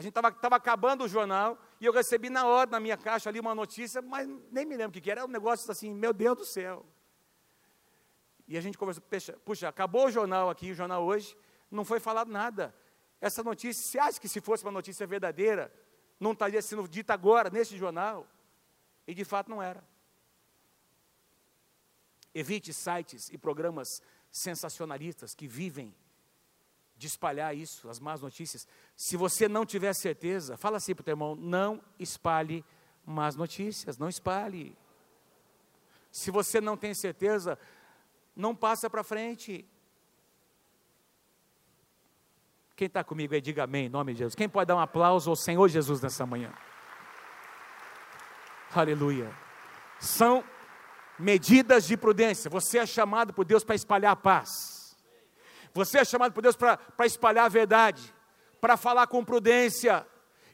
a 0.00 0.02
gente 0.02 0.16
estava 0.16 0.56
acabando 0.56 1.04
o 1.04 1.08
jornal 1.08 1.58
e 1.80 1.84
eu 1.84 1.92
recebi 1.92 2.30
na 2.30 2.46
hora, 2.46 2.70
na 2.70 2.80
minha 2.80 2.96
caixa 2.96 3.28
ali, 3.28 3.38
uma 3.38 3.54
notícia, 3.54 4.00
mas 4.00 4.26
nem 4.50 4.64
me 4.64 4.74
lembro 4.74 4.90
o 4.90 4.92
que, 4.92 5.00
que 5.00 5.10
era. 5.10 5.20
Era 5.20 5.28
um 5.28 5.30
negócio 5.30 5.70
assim, 5.70 5.92
meu 5.92 6.12
Deus 6.14 6.38
do 6.38 6.44
céu. 6.46 6.86
E 8.48 8.56
a 8.56 8.60
gente 8.60 8.78
conversou, 8.78 9.02
puxa, 9.02 9.38
puxa, 9.44 9.68
acabou 9.68 10.06
o 10.06 10.10
jornal 10.10 10.48
aqui, 10.48 10.70
o 10.70 10.74
jornal 10.74 11.04
hoje, 11.04 11.36
não 11.70 11.84
foi 11.84 12.00
falado 12.00 12.30
nada. 12.30 12.74
Essa 13.20 13.42
notícia, 13.42 13.82
você 13.82 13.98
acha 13.98 14.20
que 14.20 14.28
se 14.28 14.40
fosse 14.40 14.64
uma 14.64 14.72
notícia 14.72 15.06
verdadeira, 15.06 15.72
não 16.18 16.32
estaria 16.32 16.60
sendo 16.60 16.88
dita 16.88 17.14
agora, 17.14 17.50
nesse 17.50 17.76
jornal? 17.76 18.26
E 19.06 19.14
de 19.14 19.24
fato 19.24 19.50
não 19.50 19.62
era. 19.62 19.84
Evite 22.34 22.72
sites 22.72 23.28
e 23.30 23.38
programas 23.38 24.02
sensacionalistas 24.30 25.34
que 25.34 25.46
vivem 25.46 25.94
de 26.96 27.06
espalhar 27.06 27.56
isso, 27.56 27.88
as 27.88 27.98
más 27.98 28.20
notícias. 28.20 28.68
Se 28.94 29.16
você 29.16 29.48
não 29.48 29.64
tiver 29.64 29.94
certeza, 29.94 30.56
fala 30.56 30.76
assim 30.76 30.94
para 30.94 31.00
o 31.00 31.04
teu 31.04 31.12
irmão: 31.12 31.34
não 31.34 31.82
espalhe 31.98 32.64
más 33.04 33.34
notícias, 33.34 33.96
não 33.98 34.08
espalhe. 34.08 34.76
Se 36.12 36.30
você 36.30 36.60
não 36.60 36.76
tem 36.76 36.92
certeza, 36.92 37.58
não 38.36 38.54
passa 38.54 38.90
para 38.90 39.02
frente. 39.02 39.66
Quem 42.80 42.86
está 42.86 43.04
comigo 43.04 43.34
aí, 43.34 43.42
diga 43.42 43.64
amém, 43.64 43.84
em 43.84 43.88
nome 43.90 44.14
de 44.14 44.20
Jesus. 44.20 44.34
Quem 44.34 44.48
pode 44.48 44.68
dar 44.68 44.76
um 44.76 44.80
aplauso 44.80 45.28
ao 45.28 45.36
Senhor 45.36 45.68
Jesus 45.68 46.00
nessa 46.00 46.24
manhã? 46.24 46.50
Aleluia. 48.74 49.30
São 49.98 50.42
medidas 51.18 51.86
de 51.86 51.94
prudência. 51.94 52.48
Você 52.48 52.78
é 52.78 52.86
chamado 52.86 53.34
por 53.34 53.44
Deus 53.44 53.62
para 53.62 53.74
espalhar 53.74 54.12
a 54.12 54.16
paz. 54.16 54.96
Você 55.74 55.98
é 55.98 56.04
chamado 56.06 56.32
por 56.32 56.40
Deus 56.40 56.56
para 56.56 56.78
espalhar 57.04 57.44
a 57.44 57.48
verdade, 57.50 58.14
para 58.62 58.78
falar 58.78 59.06
com 59.08 59.22
prudência. 59.22 60.06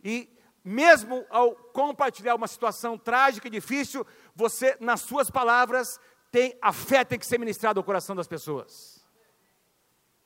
E 0.02 0.28
mesmo 0.64 1.24
ao 1.30 1.54
compartilhar 1.54 2.34
uma 2.34 2.48
situação 2.48 2.98
trágica 2.98 3.46
e 3.46 3.52
difícil, 3.52 4.04
você, 4.34 4.76
nas 4.80 5.00
suas 5.00 5.30
palavras, 5.30 6.00
tem 6.32 6.58
a 6.60 6.72
fé 6.72 7.04
tem 7.04 7.20
que 7.20 7.24
ser 7.24 7.38
ministrada 7.38 7.78
ao 7.78 7.84
coração 7.84 8.16
das 8.16 8.26
pessoas. 8.26 9.06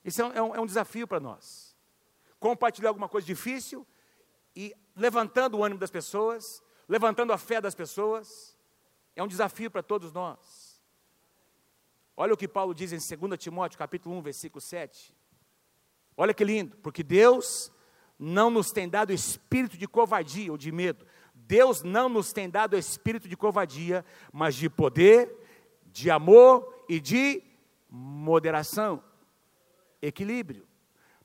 Isso 0.03 0.23
é 0.23 0.25
um, 0.25 0.33
é 0.33 0.43
um, 0.43 0.55
é 0.55 0.61
um 0.61 0.67
desafio 0.67 1.07
para 1.07 1.21
nós. 1.21 1.70
Compartilhar 2.40 2.88
alguma 2.88 3.09
coisa 3.09 3.26
difícil 3.26 3.87
e 4.57 4.74
levantando 4.96 5.59
o 5.59 5.64
ânimo 5.64 5.79
das 5.79 5.90
pessoas, 5.90 6.62
levantando 6.88 7.33
a 7.33 7.38
fé 7.38 7.61
das 7.61 7.74
pessoas, 7.74 8.57
é 9.14 9.22
um 9.22 9.29
desafio 9.29 9.70
para 9.70 9.83
todos 9.83 10.12
nós. 10.12 10.83
Olha 12.16 12.35
o 12.35 12.37
que 12.37 12.48
Paulo 12.48 12.74
diz 12.74 12.92
em 12.92 13.18
2 13.18 13.38
Timóteo, 13.38 13.79
capítulo 13.79 14.16
1, 14.16 14.22
versículo 14.22 14.61
7. 14.61 15.14
Olha 16.16 16.35
que 16.35 16.44
lindo, 16.44 16.76
porque 16.79 17.03
Deus 17.03 17.70
não 18.18 18.50
nos 18.50 18.72
tem 18.72 18.88
dado 18.88 19.12
espírito 19.12 19.79
de 19.79 19.87
covardia 19.87 20.50
ou 20.50 20.59
de 20.59 20.72
medo. 20.72 21.07
Deus 21.35 21.83
não 21.83 22.09
nos 22.09 22.33
tem 22.33 22.48
dado 22.48 22.76
espírito 22.76 23.29
de 23.29 23.37
covardia, 23.37 24.05
mas 24.33 24.55
de 24.55 24.68
poder, 24.68 25.35
de 25.87 26.11
amor 26.11 26.85
e 26.88 27.00
de 27.00 27.42
moderação, 27.88 29.03
equilíbrio. 30.00 30.70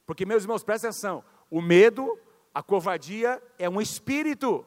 Porque, 0.05 0.25
meus 0.25 0.43
irmãos, 0.43 0.63
presta 0.63 0.87
atenção: 0.87 1.23
o 1.49 1.61
medo, 1.61 2.19
a 2.53 2.61
covardia 2.61 3.41
é 3.57 3.69
um 3.69 3.81
espírito. 3.81 4.65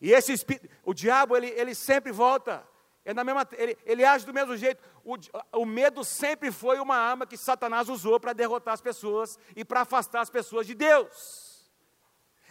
E 0.00 0.12
esse 0.12 0.32
espírito, 0.32 0.68
o 0.84 0.94
diabo, 0.94 1.36
ele, 1.36 1.48
ele 1.48 1.74
sempre 1.74 2.10
volta 2.10 2.66
é 3.04 3.14
na 3.14 3.24
mesma, 3.24 3.46
ele, 3.56 3.76
ele 3.84 4.04
age 4.04 4.26
do 4.26 4.34
mesmo 4.34 4.56
jeito. 4.56 4.82
O, 5.04 5.16
o 5.60 5.66
medo 5.66 6.04
sempre 6.04 6.52
foi 6.52 6.78
uma 6.78 6.96
arma 6.96 7.26
que 7.26 7.36
Satanás 7.36 7.88
usou 7.88 8.20
para 8.20 8.32
derrotar 8.32 8.74
as 8.74 8.80
pessoas 8.80 9.38
e 9.56 9.64
para 9.64 9.80
afastar 9.80 10.20
as 10.20 10.30
pessoas 10.30 10.66
de 10.66 10.74
Deus. 10.74 11.70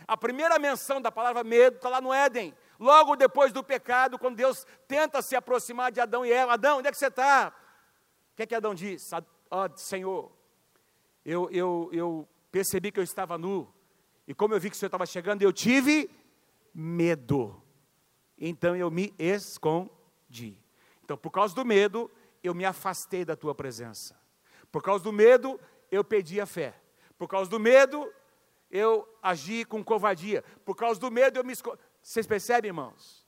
A 0.07 0.17
primeira 0.17 0.57
menção 0.57 0.99
da 0.99 1.11
palavra 1.11 1.43
medo 1.43 1.75
está 1.75 1.89
lá 1.89 2.01
no 2.01 2.13
Éden. 2.13 2.55
Logo 2.79 3.15
depois 3.15 3.53
do 3.53 3.63
pecado, 3.63 4.17
quando 4.17 4.35
Deus 4.35 4.65
tenta 4.87 5.21
se 5.21 5.35
aproximar 5.35 5.91
de 5.91 6.01
Adão 6.01 6.25
e 6.25 6.31
Eva. 6.31 6.53
Adão, 6.53 6.79
onde 6.79 6.87
é 6.87 6.91
que 6.91 6.97
você 6.97 7.07
está? 7.07 7.53
O 8.33 8.35
que 8.35 8.43
é 8.43 8.45
que 8.47 8.55
Adão 8.55 8.73
diz? 8.73 9.11
oh, 9.51 9.77
Senhor, 9.77 10.31
eu, 11.25 11.49
eu, 11.51 11.89
eu 11.91 12.29
percebi 12.51 12.91
que 12.91 12.99
eu 12.99 13.03
estava 13.03 13.37
nu. 13.37 13.71
E 14.27 14.33
como 14.33 14.53
eu 14.53 14.59
vi 14.59 14.69
que 14.69 14.75
o 14.75 14.79
Senhor 14.79 14.87
estava 14.87 15.05
chegando, 15.05 15.41
eu 15.41 15.51
tive 15.51 16.09
medo. 16.73 17.61
Então 18.37 18.75
eu 18.75 18.89
me 18.89 19.13
escondi. 19.17 20.57
Então, 21.03 21.17
por 21.17 21.31
causa 21.31 21.53
do 21.55 21.65
medo, 21.65 22.09
eu 22.43 22.53
me 22.53 22.65
afastei 22.65 23.25
da 23.25 23.35
tua 23.35 23.53
presença. 23.55 24.19
Por 24.71 24.83
causa 24.83 25.03
do 25.03 25.11
medo, 25.11 25.59
eu 25.91 26.03
pedi 26.03 26.39
a 26.39 26.45
fé. 26.45 26.79
Por 27.17 27.27
causa 27.27 27.49
do 27.49 27.59
medo, 27.59 28.11
eu 28.69 29.07
agi 29.21 29.65
com 29.65 29.83
covardia. 29.83 30.43
Por 30.63 30.75
causa 30.75 30.99
do 30.99 31.11
medo, 31.11 31.37
eu 31.37 31.43
me 31.43 31.51
esco... 31.51 31.77
Vocês 32.01 32.27
percebem, 32.27 32.69
irmãos? 32.69 33.27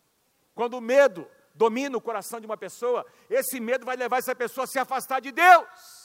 Quando 0.53 0.75
o 0.75 0.81
medo 0.81 1.27
domina 1.53 1.97
o 1.97 2.01
coração 2.01 2.39
de 2.39 2.45
uma 2.45 2.57
pessoa, 2.57 3.05
esse 3.29 3.59
medo 3.59 3.85
vai 3.85 3.95
levar 3.97 4.17
essa 4.17 4.35
pessoa 4.35 4.65
a 4.65 4.67
se 4.67 4.79
afastar 4.79 5.19
de 5.19 5.31
Deus. 5.31 6.00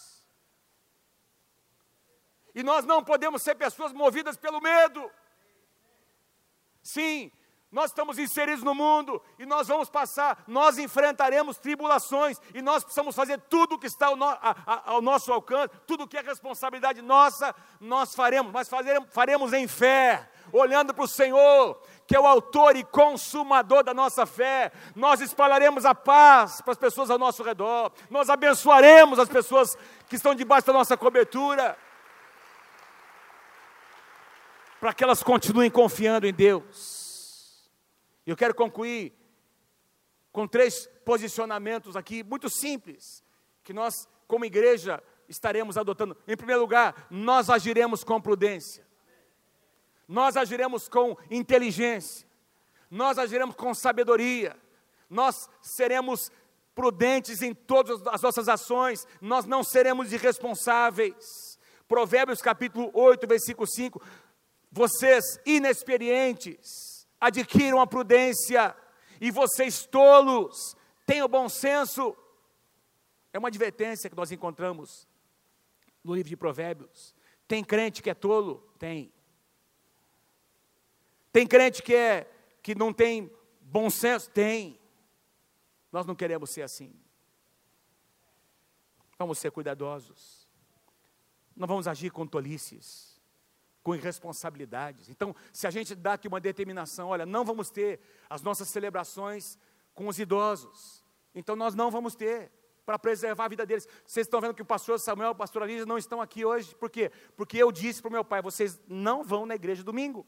E 2.56 2.62
nós 2.62 2.86
não 2.86 3.04
podemos 3.04 3.42
ser 3.42 3.54
pessoas 3.54 3.92
movidas 3.92 4.38
pelo 4.38 4.62
medo. 4.62 5.10
Sim, 6.82 7.30
nós 7.70 7.90
estamos 7.90 8.18
inseridos 8.18 8.64
no 8.64 8.74
mundo 8.74 9.20
e 9.38 9.44
nós 9.44 9.68
vamos 9.68 9.90
passar, 9.90 10.42
nós 10.46 10.78
enfrentaremos 10.78 11.58
tribulações 11.58 12.40
e 12.54 12.62
nós 12.62 12.82
precisamos 12.82 13.14
fazer 13.14 13.38
tudo 13.50 13.74
o 13.74 13.78
que 13.78 13.86
está 13.86 14.06
ao, 14.06 14.16
no, 14.16 14.24
a, 14.24 14.56
a, 14.66 14.90
ao, 14.92 15.02
nosso 15.02 15.30
alcance, 15.30 15.74
tudo 15.86 16.08
que 16.08 16.16
é 16.16 16.22
responsabilidade 16.22 17.02
nossa, 17.02 17.54
nós 17.78 18.14
faremos, 18.14 18.50
mas 18.50 18.70
faremos, 18.70 19.10
faremos 19.12 19.52
em 19.52 19.68
fé, 19.68 20.26
olhando 20.50 20.94
para 20.94 21.04
o 21.04 21.08
Senhor, 21.08 21.78
que 22.06 22.16
é 22.16 22.20
o 22.20 22.26
autor 22.26 22.74
e 22.74 22.84
consumador 22.84 23.84
da 23.84 23.92
nossa 23.92 24.24
fé. 24.24 24.72
Nós 24.94 25.20
espalharemos 25.20 25.84
a 25.84 25.94
paz 25.94 26.62
para 26.62 26.72
as 26.72 26.78
pessoas 26.78 27.10
ao 27.10 27.18
nosso 27.18 27.42
redor, 27.42 27.92
nós 28.08 28.30
abençoaremos 28.30 29.18
as 29.18 29.28
pessoas 29.28 29.76
que 30.08 30.16
estão 30.16 30.34
debaixo 30.34 30.68
da 30.68 30.72
nossa 30.72 30.96
cobertura, 30.96 31.76
para 34.86 34.94
que 34.94 35.02
elas 35.02 35.20
continuem 35.20 35.68
confiando 35.68 36.28
em 36.28 36.32
Deus. 36.32 37.68
Eu 38.24 38.36
quero 38.36 38.54
concluir 38.54 39.12
com 40.30 40.46
três 40.46 40.86
posicionamentos 41.04 41.96
aqui, 41.96 42.22
muito 42.22 42.48
simples, 42.48 43.20
que 43.64 43.72
nós, 43.72 44.08
como 44.28 44.44
igreja, 44.44 45.02
estaremos 45.28 45.76
adotando. 45.76 46.16
Em 46.24 46.36
primeiro 46.36 46.60
lugar, 46.60 47.08
nós 47.10 47.50
agiremos 47.50 48.04
com 48.04 48.20
prudência, 48.20 48.86
nós 50.06 50.36
agiremos 50.36 50.88
com 50.88 51.16
inteligência, 51.32 52.24
nós 52.88 53.18
agiremos 53.18 53.56
com 53.56 53.74
sabedoria, 53.74 54.56
nós 55.10 55.50
seremos 55.60 56.30
prudentes 56.76 57.42
em 57.42 57.52
todas 57.52 58.06
as 58.06 58.22
nossas 58.22 58.48
ações, 58.48 59.04
nós 59.20 59.46
não 59.46 59.64
seremos 59.64 60.12
irresponsáveis. 60.12 61.58
Provérbios 61.88 62.40
capítulo 62.40 62.90
8, 62.94 63.26
versículo 63.26 63.66
5. 63.66 64.00
Vocês 64.70 65.38
inexperientes, 65.46 67.06
adquiram 67.20 67.80
a 67.80 67.86
prudência, 67.86 68.76
e 69.20 69.30
vocês 69.30 69.86
tolos, 69.86 70.76
tenham 71.06 71.28
bom 71.28 71.48
senso. 71.48 72.16
É 73.32 73.38
uma 73.38 73.48
advertência 73.48 74.10
que 74.10 74.16
nós 74.16 74.32
encontramos 74.32 75.08
no 76.02 76.14
livro 76.14 76.28
de 76.28 76.36
Provérbios. 76.36 77.14
Tem 77.48 77.64
crente 77.64 78.02
que 78.02 78.10
é 78.10 78.14
tolo? 78.14 78.68
Tem. 78.78 79.12
Tem 81.32 81.46
crente 81.46 81.82
que 81.82 81.94
é 81.94 82.30
que 82.62 82.74
não 82.74 82.92
tem 82.92 83.30
bom 83.60 83.88
senso? 83.88 84.30
Tem. 84.30 84.80
Nós 85.92 86.04
não 86.04 86.14
queremos 86.14 86.50
ser 86.50 86.62
assim. 86.62 86.94
Vamos 89.18 89.38
ser 89.38 89.50
cuidadosos. 89.50 90.46
Não 91.54 91.66
vamos 91.66 91.88
agir 91.88 92.10
com 92.10 92.26
tolices 92.26 93.15
com 93.86 93.94
irresponsabilidades. 93.94 95.08
Então, 95.08 95.32
se 95.52 95.64
a 95.64 95.70
gente 95.70 95.94
dá 95.94 96.14
aqui 96.14 96.26
uma 96.26 96.40
determinação, 96.40 97.10
olha, 97.10 97.24
não 97.24 97.44
vamos 97.44 97.70
ter 97.70 98.00
as 98.28 98.42
nossas 98.42 98.68
celebrações 98.68 99.56
com 99.94 100.08
os 100.08 100.18
idosos, 100.18 101.04
então 101.32 101.54
nós 101.54 101.72
não 101.72 101.88
vamos 101.88 102.16
ter 102.16 102.50
para 102.84 102.98
preservar 102.98 103.44
a 103.44 103.48
vida 103.48 103.64
deles. 103.64 103.86
Vocês 104.04 104.26
estão 104.26 104.40
vendo 104.40 104.54
que 104.54 104.62
o 104.62 104.64
pastor 104.64 104.98
Samuel 104.98 105.28
e 105.28 105.30
o 105.30 105.36
pastor 105.36 105.62
Alisa 105.62 105.86
não 105.86 105.96
estão 105.96 106.20
aqui 106.20 106.44
hoje, 106.44 106.74
por 106.74 106.90
quê? 106.90 107.12
Porque 107.36 107.58
eu 107.58 107.70
disse 107.70 108.02
para 108.02 108.08
o 108.08 108.12
meu 108.12 108.24
pai, 108.24 108.42
vocês 108.42 108.80
não 108.88 109.22
vão 109.22 109.46
na 109.46 109.54
igreja 109.54 109.84
domingo. 109.84 110.26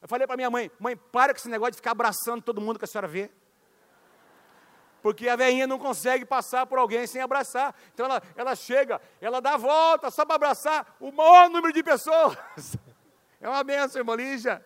Eu 0.00 0.06
falei 0.06 0.28
para 0.28 0.36
minha 0.36 0.48
mãe, 0.48 0.70
mãe, 0.78 0.96
para 0.96 1.34
com 1.34 1.40
esse 1.40 1.48
negócio 1.48 1.72
de 1.72 1.78
ficar 1.78 1.90
abraçando 1.90 2.40
todo 2.40 2.60
mundo 2.60 2.78
que 2.78 2.84
a 2.84 2.88
senhora 2.88 3.08
vê 3.08 3.32
porque 5.06 5.28
a 5.28 5.36
velhinha 5.36 5.68
não 5.68 5.78
consegue 5.78 6.24
passar 6.24 6.66
por 6.66 6.80
alguém 6.80 7.06
sem 7.06 7.22
abraçar. 7.22 7.72
Então 7.94 8.06
ela, 8.06 8.20
ela 8.34 8.56
chega, 8.56 9.00
ela 9.20 9.40
dá 9.40 9.54
a 9.54 9.56
volta 9.56 10.10
só 10.10 10.26
para 10.26 10.34
abraçar 10.34 10.96
o 10.98 11.12
maior 11.12 11.48
número 11.48 11.72
de 11.72 11.80
pessoas. 11.80 12.36
É 13.40 13.48
uma 13.48 13.62
benção, 13.62 14.00
irmã 14.00 14.16
Lígia. 14.16 14.64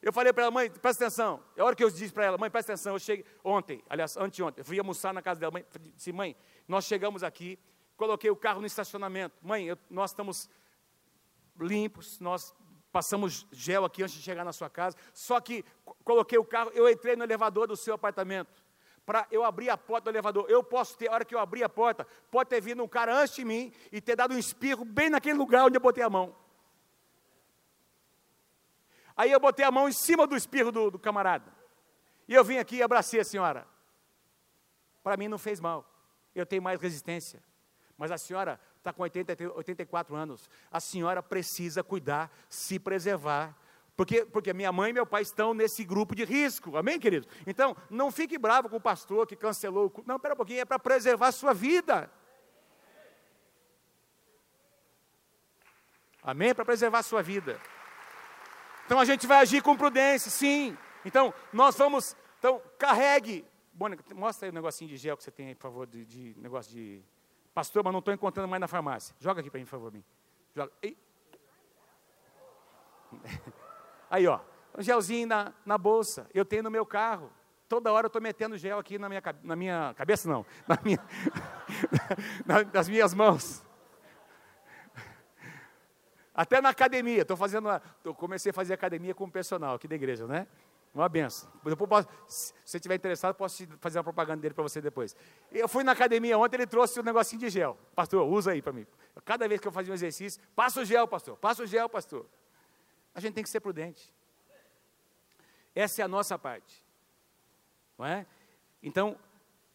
Eu 0.00 0.12
falei 0.12 0.32
para 0.32 0.44
ela, 0.44 0.50
mãe, 0.50 0.68
presta 0.70 1.04
atenção. 1.04 1.40
É 1.54 1.62
hora 1.62 1.76
que 1.76 1.84
eu 1.84 1.90
disse 1.90 2.12
para 2.12 2.24
ela, 2.24 2.38
mãe, 2.38 2.50
presta 2.50 2.72
atenção. 2.72 2.94
Eu 2.94 2.98
cheguei 2.98 3.24
ontem, 3.44 3.84
aliás, 3.88 4.16
anteontem, 4.16 4.62
eu 4.62 4.64
fui 4.64 4.76
almoçar 4.78 5.14
na 5.14 5.22
casa 5.22 5.38
dela. 5.38 5.52
Mãe, 5.52 5.64
disse, 5.94 6.12
mãe, 6.12 6.34
nós 6.66 6.86
chegamos 6.86 7.22
aqui, 7.22 7.56
coloquei 7.96 8.30
o 8.30 8.34
carro 8.34 8.60
no 8.60 8.66
estacionamento. 8.66 9.36
Mãe, 9.40 9.66
eu, 9.66 9.78
nós 9.88 10.10
estamos 10.10 10.50
limpos, 11.60 12.18
nós 12.18 12.52
passamos 12.90 13.46
gel 13.52 13.84
aqui 13.84 14.02
antes 14.02 14.16
de 14.16 14.22
chegar 14.22 14.44
na 14.44 14.52
sua 14.52 14.68
casa. 14.68 14.96
Só 15.12 15.40
que 15.40 15.64
coloquei 16.02 16.38
o 16.38 16.44
carro, 16.44 16.70
eu 16.74 16.88
entrei 16.88 17.14
no 17.14 17.22
elevador 17.22 17.68
do 17.68 17.76
seu 17.76 17.94
apartamento 17.94 18.61
para 19.04 19.26
eu 19.30 19.44
abrir 19.44 19.70
a 19.70 19.76
porta 19.76 20.04
do 20.04 20.14
elevador. 20.14 20.46
Eu 20.48 20.62
posso 20.62 20.96
ter, 20.96 21.08
a 21.08 21.14
hora 21.14 21.24
que 21.24 21.34
eu 21.34 21.38
abrir 21.38 21.64
a 21.64 21.68
porta, 21.68 22.06
pode 22.30 22.50
ter 22.50 22.60
vindo 22.60 22.82
um 22.82 22.88
cara 22.88 23.14
antes 23.14 23.34
de 23.34 23.44
mim 23.44 23.72
e 23.90 24.00
ter 24.00 24.16
dado 24.16 24.34
um 24.34 24.38
espirro 24.38 24.84
bem 24.84 25.10
naquele 25.10 25.38
lugar 25.38 25.64
onde 25.64 25.76
eu 25.76 25.80
botei 25.80 26.02
a 26.02 26.10
mão. 26.10 26.34
Aí 29.16 29.30
eu 29.30 29.40
botei 29.40 29.64
a 29.64 29.70
mão 29.70 29.88
em 29.88 29.92
cima 29.92 30.26
do 30.26 30.36
espirro 30.36 30.72
do, 30.72 30.90
do 30.92 30.98
camarada. 30.98 31.52
E 32.26 32.34
eu 32.34 32.44
vim 32.44 32.58
aqui 32.58 32.76
e 32.76 32.82
abracei 32.82 33.20
a 33.20 33.24
senhora. 33.24 33.66
Para 35.02 35.16
mim 35.16 35.28
não 35.28 35.38
fez 35.38 35.60
mal. 35.60 35.86
Eu 36.34 36.46
tenho 36.46 36.62
mais 36.62 36.80
resistência. 36.80 37.42
Mas 37.98 38.10
a 38.10 38.16
senhora 38.16 38.58
está 38.78 38.92
com 38.92 39.02
80, 39.02 39.52
84 39.54 40.14
anos. 40.14 40.48
A 40.70 40.80
senhora 40.80 41.22
precisa 41.22 41.82
cuidar, 41.84 42.30
se 42.48 42.78
preservar 42.78 43.56
porque, 43.96 44.24
porque 44.24 44.52
minha 44.52 44.72
mãe 44.72 44.90
e 44.90 44.92
meu 44.92 45.06
pai 45.06 45.22
estão 45.22 45.52
nesse 45.52 45.84
grupo 45.84 46.14
de 46.14 46.24
risco, 46.24 46.76
amém, 46.76 46.98
querido? 46.98 47.26
Então, 47.46 47.76
não 47.90 48.10
fique 48.10 48.38
bravo 48.38 48.68
com 48.68 48.76
o 48.76 48.80
pastor 48.80 49.26
que 49.26 49.36
cancelou 49.36 49.86
o 49.86 49.90
culto. 49.90 50.08
Não, 50.08 50.16
espera 50.16 50.34
um 50.34 50.36
pouquinho, 50.36 50.60
é 50.60 50.64
para 50.64 50.78
preservar 50.78 51.28
a 51.28 51.32
sua 51.32 51.52
vida. 51.52 52.10
Amém? 56.22 56.50
É 56.50 56.54
para 56.54 56.64
preservar 56.64 57.00
a 57.00 57.02
sua 57.02 57.22
vida. 57.22 57.60
Então 58.86 58.98
a 58.98 59.04
gente 59.04 59.26
vai 59.26 59.38
agir 59.38 59.62
com 59.62 59.76
prudência, 59.76 60.30
sim. 60.30 60.76
Então, 61.04 61.34
nós 61.52 61.76
vamos. 61.76 62.16
Então, 62.38 62.62
carregue. 62.78 63.44
Mônica, 63.74 64.02
mostra 64.14 64.46
aí 64.46 64.50
o 64.50 64.54
negocinho 64.54 64.88
de 64.88 64.96
gel 64.96 65.16
que 65.16 65.24
você 65.24 65.30
tem 65.30 65.48
aí, 65.48 65.54
por 65.54 65.62
favor, 65.62 65.86
de, 65.86 66.04
de 66.04 66.34
negócio 66.38 66.72
de. 66.72 67.02
Pastor, 67.52 67.82
mas 67.84 67.92
não 67.92 67.98
estou 67.98 68.14
encontrando 68.14 68.48
mais 68.48 68.60
na 68.60 68.68
farmácia. 68.68 69.14
Joga 69.18 69.40
aqui 69.40 69.50
para 69.50 69.58
mim, 69.58 69.64
por 69.64 69.70
favor. 69.70 69.92
Mim. 69.92 70.04
Joga. 70.54 70.72
Ei. 70.80 70.96
Aí, 74.12 74.26
ó, 74.26 74.40
um 74.76 74.82
gelzinho 74.82 75.26
na, 75.26 75.54
na 75.64 75.78
bolsa, 75.78 76.28
eu 76.34 76.44
tenho 76.44 76.62
no 76.62 76.70
meu 76.70 76.84
carro. 76.84 77.32
Toda 77.66 77.90
hora 77.90 78.04
eu 78.04 78.08
estou 78.08 78.20
metendo 78.20 78.58
gel 78.58 78.78
aqui 78.78 78.98
na 78.98 79.08
minha, 79.08 79.22
na 79.42 79.56
minha 79.56 79.94
cabeça, 79.96 80.28
não, 80.28 80.44
na 80.68 80.78
minha, 80.84 80.98
na, 82.44 82.62
nas 82.62 82.90
minhas 82.90 83.14
mãos. 83.14 83.64
Até 86.34 86.60
na 86.60 86.68
academia, 86.68 87.22
estou 87.22 87.38
fazendo, 87.38 87.68
eu 88.04 88.14
comecei 88.14 88.50
a 88.50 88.52
fazer 88.52 88.74
academia 88.74 89.14
com 89.14 89.24
o 89.24 89.30
personal 89.30 89.76
aqui 89.76 89.88
da 89.88 89.94
igreja, 89.94 90.26
né? 90.26 90.46
Uma 90.94 91.08
benção. 91.08 91.50
Posso, 91.88 92.06
se 92.28 92.52
você 92.66 92.76
estiver 92.76 92.96
interessado, 92.96 93.34
posso 93.34 93.66
fazer 93.80 93.96
uma 93.96 94.04
propaganda 94.04 94.42
dele 94.42 94.52
para 94.52 94.62
você 94.62 94.78
depois. 94.78 95.16
Eu 95.50 95.68
fui 95.68 95.82
na 95.82 95.92
academia 95.92 96.36
ontem, 96.36 96.56
ele 96.56 96.66
trouxe 96.66 97.00
um 97.00 97.02
negocinho 97.02 97.40
de 97.40 97.48
gel. 97.48 97.78
Pastor, 97.94 98.28
usa 98.28 98.50
aí 98.50 98.60
para 98.60 98.74
mim. 98.74 98.86
Cada 99.24 99.48
vez 99.48 99.58
que 99.58 99.66
eu 99.66 99.72
fazia 99.72 99.90
um 99.90 99.94
exercício, 99.94 100.42
passa 100.54 100.82
o 100.82 100.84
gel, 100.84 101.08
pastor. 101.08 101.38
Passa 101.38 101.62
o 101.62 101.66
gel, 101.66 101.88
pastor. 101.88 102.26
A 103.14 103.20
gente 103.20 103.34
tem 103.34 103.44
que 103.44 103.50
ser 103.50 103.60
prudente. 103.60 104.12
Essa 105.74 106.02
é 106.02 106.04
a 106.04 106.08
nossa 106.08 106.38
parte. 106.38 106.84
Não 107.98 108.06
é? 108.06 108.26
Então, 108.82 109.16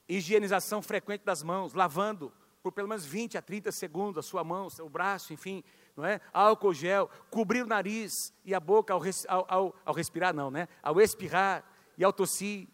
higienização 0.07 0.81
frequente 0.81 1.23
das 1.23 1.43
mãos, 1.43 1.73
lavando 1.73 2.31
por 2.61 2.71
pelo 2.71 2.87
menos 2.87 3.05
20 3.05 3.37
a 3.37 3.41
30 3.41 3.71
segundos 3.71 4.25
a 4.25 4.27
sua 4.27 4.43
mão, 4.43 4.69
seu 4.69 4.89
braço, 4.89 5.31
enfim, 5.31 5.63
não 5.95 6.05
é? 6.05 6.19
Álcool 6.33 6.73
gel, 6.73 7.09
cobrir 7.29 7.63
o 7.63 7.67
nariz 7.67 8.33
e 8.43 8.53
a 8.53 8.59
boca 8.59 8.93
ao, 8.93 9.01
ao, 9.27 9.45
ao, 9.47 9.75
ao 9.85 9.93
respirar, 9.93 10.33
não, 10.33 10.51
né? 10.51 10.67
Ao 10.83 10.99
expirar 10.99 11.63
e 11.97 12.03
ao 12.03 12.11
tossir. 12.11 12.67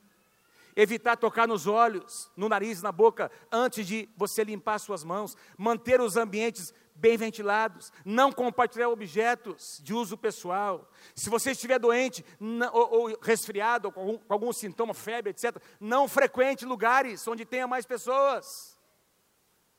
Evitar 0.76 1.16
tocar 1.16 1.48
nos 1.48 1.68
olhos, 1.68 2.32
no 2.36 2.50
nariz, 2.50 2.82
na 2.82 2.92
boca, 2.92 3.32
antes 3.52 3.86
de 3.86 4.10
você 4.18 4.44
limpar 4.44 4.80
suas 4.80 5.04
mãos. 5.04 5.38
Manter 5.56 6.02
os 6.02 6.18
ambientes 6.18 6.74
bem 6.96 7.18
ventilados, 7.18 7.92
não 8.06 8.32
compartilhar 8.32 8.90
objetos 8.90 9.80
de 9.84 9.94
uso 9.94 10.18
pessoal. 10.18 10.90
Se 11.16 11.30
você 11.30 11.52
estiver 11.52 11.80
doente 11.80 12.24
ou, 12.72 12.94
ou, 12.94 13.20
resfriado, 13.22 13.88
ou 13.88 13.92
com 13.92 14.00
algum, 14.00 14.18
com 14.18 14.34
algum 14.34 14.54
sintoma, 14.54 14.94
febre, 14.94 15.32
etc., 15.32 15.62
não 15.80 16.08
frequente 16.08 16.66
lugares 16.66 17.28
onde 17.28 17.46
tenha 17.46 17.68
mais 17.68 17.86
pessoas. 17.86 18.78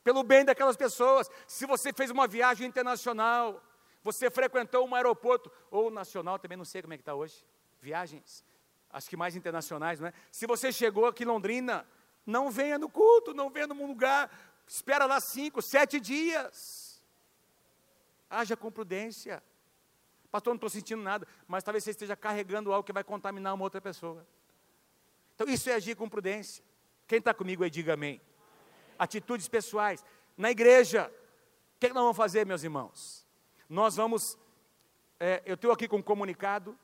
Pelo 0.03 0.22
bem 0.22 0.44
daquelas 0.44 0.77
pessoas. 0.77 1.31
Se 1.46 1.64
você 1.66 1.92
fez 1.92 2.11
uma 2.11 2.27
viagem 2.27 2.66
internacional, 2.66 3.62
você 4.03 4.31
frequentou 4.31 4.87
um 4.87 4.94
aeroporto, 4.94 5.50
ou 5.70 5.90
nacional, 5.90 6.38
também 6.38 6.59
não 6.59 6.64
sei 6.64 6.83
como 6.83 6.92
é 6.92 6.96
que 6.98 7.03
está 7.03 7.14
hoje, 7.14 7.42
viagens. 7.81 8.44
acho 8.90 9.09
que 9.09 9.16
mais 9.16 9.35
internacionais, 9.35 9.98
não 9.98 10.09
é? 10.09 10.12
Se 10.31 10.46
você 10.46 10.70
chegou 10.70 11.07
aqui 11.07 11.22
em 11.24 11.27
Londrina, 11.27 11.87
não 12.27 12.50
venha 12.50 12.79
no 12.79 12.90
culto, 12.90 13.33
não 13.33 13.48
venha 13.48 13.66
num 13.66 13.87
lugar, 13.87 14.31
espera 14.66 15.07
lá 15.07 15.20
cinco, 15.20 15.62
sete 15.62 15.98
dias. 15.98 16.84
Haja 18.35 18.57
com 18.57 18.70
prudência. 18.70 19.42
Pastor, 20.31 20.53
não 20.53 20.57
estou 20.57 20.70
sentindo 20.70 21.03
nada, 21.03 21.27
mas 21.47 21.62
talvez 21.62 21.85
você 21.85 21.90
esteja 21.90 22.16
carregando 22.16 22.73
algo 22.73 22.85
que 22.85 22.92
vai 22.92 23.05
contaminar 23.05 23.55
uma 23.55 23.64
outra 23.64 23.81
pessoa. 23.81 24.27
Então, 25.35 25.49
isso 25.49 25.70
é 25.70 25.75
agir 25.75 25.94
com 25.94 26.09
prudência. 26.09 26.64
Quem 27.07 27.18
está 27.18 27.33
comigo 27.33 27.62
aí, 27.62 27.70
diga 27.70 27.94
amém. 27.94 28.20
Atitudes 28.99 29.49
pessoais. 29.49 30.05
Na 30.37 30.51
igreja, 30.51 31.12
o 31.77 31.81
que, 31.81 31.87
é 31.87 31.88
nós 31.90 32.03
vamos 32.03 32.16
fazer, 32.16 32.44
meus 32.44 32.64
irmãos? 32.64 33.27
Nós 33.68 33.97
vamos, 33.97 34.38
é, 35.20 35.42
eu 35.47 35.55
estou 35.55 35.70
aqui 35.70 35.87
com 35.87 35.99
um 35.99 36.03
comunicado, 36.03 36.79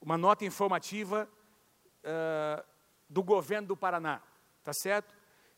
uma 0.00 0.18
nota 0.18 0.44
informativa 0.44 1.28
uh, 2.02 2.64
do 3.08 3.22
governo 3.22 3.68
do 3.68 3.76
Paraná, 3.76 4.20
tá 4.62 4.72
certo? 4.72 5.14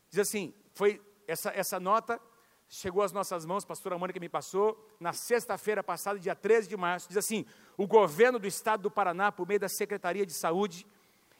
Diz 0.09 0.19
assim, 0.19 0.53
foi 0.73 1.01
essa, 1.27 1.49
essa 1.51 1.79
nota 1.79 2.21
chegou 2.67 3.03
às 3.03 3.11
nossas 3.11 3.45
mãos, 3.45 3.63
a 3.63 3.67
pastora 3.67 3.97
Mônica 3.97 4.19
me 4.19 4.29
passou, 4.29 4.77
na 4.99 5.13
sexta-feira 5.13 5.83
passada, 5.83 6.19
dia 6.19 6.35
13 6.35 6.67
de 6.67 6.77
março, 6.77 7.07
diz 7.07 7.17
assim: 7.17 7.45
o 7.77 7.87
governo 7.87 8.39
do 8.39 8.47
estado 8.47 8.83
do 8.83 8.91
Paraná, 8.91 9.31
por 9.31 9.47
meio 9.47 9.59
da 9.59 9.69
Secretaria 9.69 10.25
de 10.25 10.33
Saúde, 10.33 10.85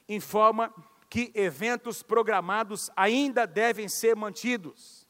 informa 0.07 0.73
que 1.09 1.31
eventos 1.33 2.03
programados 2.03 2.89
ainda 2.95 3.45
devem 3.45 3.87
ser 3.87 4.15
mantidos. 4.15 5.07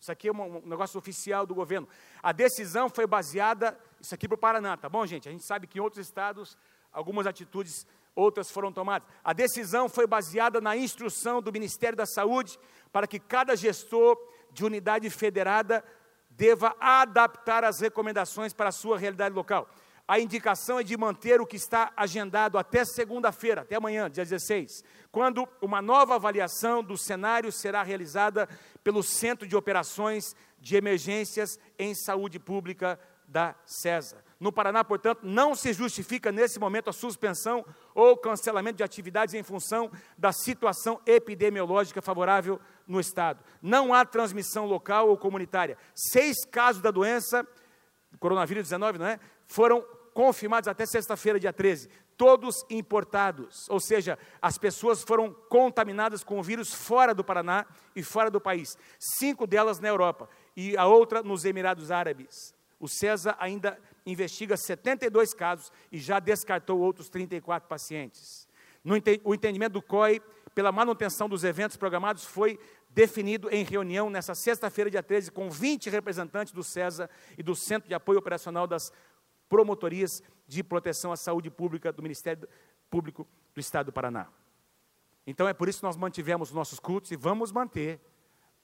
Isso 0.00 0.10
aqui 0.10 0.28
é 0.28 0.32
um, 0.32 0.60
negócio 0.66 0.98
oficial 0.98 1.46
do 1.46 1.54
governo. 1.54 1.88
A 2.20 2.32
decisão 2.32 2.90
foi 2.90 3.06
baseada, 3.06 3.78
isso 4.00 4.14
aqui 4.14 4.26
para 4.26 4.34
o 4.34 4.38
Paraná, 4.38 4.76
tá 4.76 4.88
bom, 4.88 5.06
gente? 5.06 5.28
A 5.28 5.32
gente 5.32 5.44
sabe 5.44 5.66
que 5.66 5.78
em 5.78 5.80
outros 5.80 6.04
estados 6.04 6.58
algumas 6.92 7.26
atitudes, 7.26 7.86
outras 8.14 8.50
foram 8.50 8.72
tomadas. 8.72 9.08
A 9.22 9.32
decisão 9.32 9.88
foi 9.88 10.06
baseada 10.06 10.60
na 10.60 10.76
instrução 10.76 11.40
do 11.40 11.52
Ministério 11.52 11.96
da 11.96 12.04
Saúde 12.04 12.58
para 12.90 13.06
que 13.06 13.18
cada 13.18 13.56
gestor 13.56 14.18
de 14.52 14.64
unidade 14.64 15.08
federada 15.10 15.84
deva 16.30 16.74
adaptar 16.80 17.64
as 17.64 17.80
recomendações 17.80 18.52
para 18.52 18.68
a 18.68 18.72
sua 18.72 18.98
realidade 18.98 19.34
local. 19.34 19.68
A 20.06 20.18
indicação 20.18 20.80
é 20.80 20.82
de 20.82 20.96
manter 20.96 21.40
o 21.40 21.46
que 21.46 21.56
está 21.56 21.92
agendado 21.96 22.58
até 22.58 22.84
segunda-feira, 22.84 23.62
até 23.62 23.76
amanhã, 23.76 24.10
dia 24.10 24.24
16, 24.24 24.82
quando 25.10 25.48
uma 25.60 25.80
nova 25.80 26.16
avaliação 26.16 26.82
do 26.82 26.98
cenário 26.98 27.52
será 27.52 27.82
realizada 27.82 28.48
pelo 28.82 29.02
Centro 29.02 29.46
de 29.46 29.56
Operações 29.56 30.34
de 30.60 30.76
Emergências 30.76 31.58
em 31.78 31.94
Saúde 31.94 32.38
Pública 32.38 32.98
da 33.28 33.54
CESA. 33.64 34.22
No 34.42 34.50
Paraná, 34.50 34.82
portanto, 34.82 35.20
não 35.22 35.54
se 35.54 35.72
justifica 35.72 36.32
nesse 36.32 36.58
momento 36.58 36.90
a 36.90 36.92
suspensão 36.92 37.64
ou 37.94 38.16
cancelamento 38.16 38.78
de 38.78 38.82
atividades 38.82 39.34
em 39.34 39.42
função 39.44 39.88
da 40.18 40.32
situação 40.32 41.00
epidemiológica 41.06 42.02
favorável 42.02 42.60
no 42.84 42.98
Estado. 42.98 43.38
Não 43.62 43.94
há 43.94 44.04
transmissão 44.04 44.66
local 44.66 45.08
ou 45.08 45.16
comunitária. 45.16 45.78
Seis 45.94 46.44
casos 46.44 46.82
da 46.82 46.90
doença, 46.90 47.46
coronavírus 48.18 48.64
19, 48.64 48.98
não 48.98 49.06
é? 49.06 49.20
Foram 49.46 49.80
confirmados 50.12 50.66
até 50.66 50.86
sexta-feira, 50.86 51.38
dia 51.38 51.52
13. 51.52 51.88
Todos 52.16 52.66
importados, 52.68 53.68
ou 53.68 53.78
seja, 53.78 54.18
as 54.42 54.58
pessoas 54.58 55.04
foram 55.04 55.32
contaminadas 55.48 56.24
com 56.24 56.40
o 56.40 56.42
vírus 56.42 56.74
fora 56.74 57.14
do 57.14 57.22
Paraná 57.22 57.64
e 57.94 58.02
fora 58.02 58.28
do 58.28 58.40
país. 58.40 58.76
Cinco 58.98 59.46
delas 59.46 59.78
na 59.78 59.86
Europa 59.86 60.28
e 60.56 60.76
a 60.76 60.84
outra 60.84 61.22
nos 61.22 61.44
Emirados 61.44 61.92
Árabes. 61.92 62.52
O 62.80 62.88
César 62.88 63.36
ainda 63.38 63.78
investiga 64.04 64.56
72 64.56 65.32
casos 65.34 65.72
e 65.90 65.98
já 65.98 66.18
descartou 66.18 66.80
outros 66.80 67.08
34 67.08 67.68
pacientes. 67.68 68.48
No, 68.84 68.94
o 69.24 69.34
entendimento 69.34 69.74
do 69.74 69.82
COI 69.82 70.20
pela 70.54 70.72
manutenção 70.72 71.28
dos 71.28 71.44
eventos 71.44 71.76
programados 71.76 72.24
foi 72.24 72.58
definido 72.90 73.48
em 73.50 73.64
reunião 73.64 74.10
nessa 74.10 74.34
sexta-feira, 74.34 74.90
dia 74.90 75.02
13, 75.02 75.30
com 75.30 75.48
20 75.48 75.88
representantes 75.88 76.52
do 76.52 76.62
CESA 76.62 77.08
e 77.38 77.42
do 77.42 77.54
Centro 77.54 77.88
de 77.88 77.94
Apoio 77.94 78.18
Operacional 78.18 78.66
das 78.66 78.92
Promotorias 79.48 80.22
de 80.46 80.62
Proteção 80.62 81.12
à 81.12 81.16
Saúde 81.16 81.50
Pública 81.50 81.92
do 81.92 82.02
Ministério 82.02 82.48
Público 82.90 83.26
do 83.54 83.60
Estado 83.60 83.86
do 83.86 83.92
Paraná. 83.92 84.28
Então 85.26 85.48
é 85.48 85.54
por 85.54 85.68
isso 85.68 85.78
que 85.78 85.86
nós 85.86 85.96
mantivemos 85.96 86.52
nossos 86.52 86.78
cultos 86.78 87.10
e 87.10 87.16
vamos 87.16 87.52
manter 87.52 88.00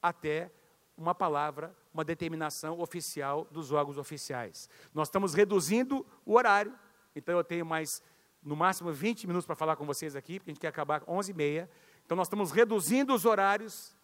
até 0.03 0.51
uma 0.97 1.15
palavra, 1.15 1.75
uma 1.99 2.05
determinação 2.05 2.79
oficial 2.79 3.45
dos 3.51 3.73
órgãos 3.73 3.99
oficiais. 3.99 4.69
Nós 4.95 5.09
estamos 5.09 5.35
reduzindo 5.35 6.07
o 6.25 6.35
horário, 6.35 6.73
então 7.15 7.37
eu 7.37 7.43
tenho 7.43 7.67
mais, 7.67 8.01
no 8.41 8.55
máximo, 8.55 8.93
20 8.93 9.27
minutos 9.27 9.45
para 9.45 9.57
falar 9.57 9.75
com 9.75 9.85
vocês 9.85 10.15
aqui, 10.15 10.39
porque 10.39 10.53
a 10.53 10.55
gente 10.55 10.61
quer 10.61 10.69
acabar 10.69 10.99
às 10.99 11.03
11h30. 11.03 11.69
Então 12.07 12.17
nós 12.17 12.29
estamos 12.29 12.53
reduzindo 12.53 13.13
os 13.13 13.25
horários, 13.25 13.97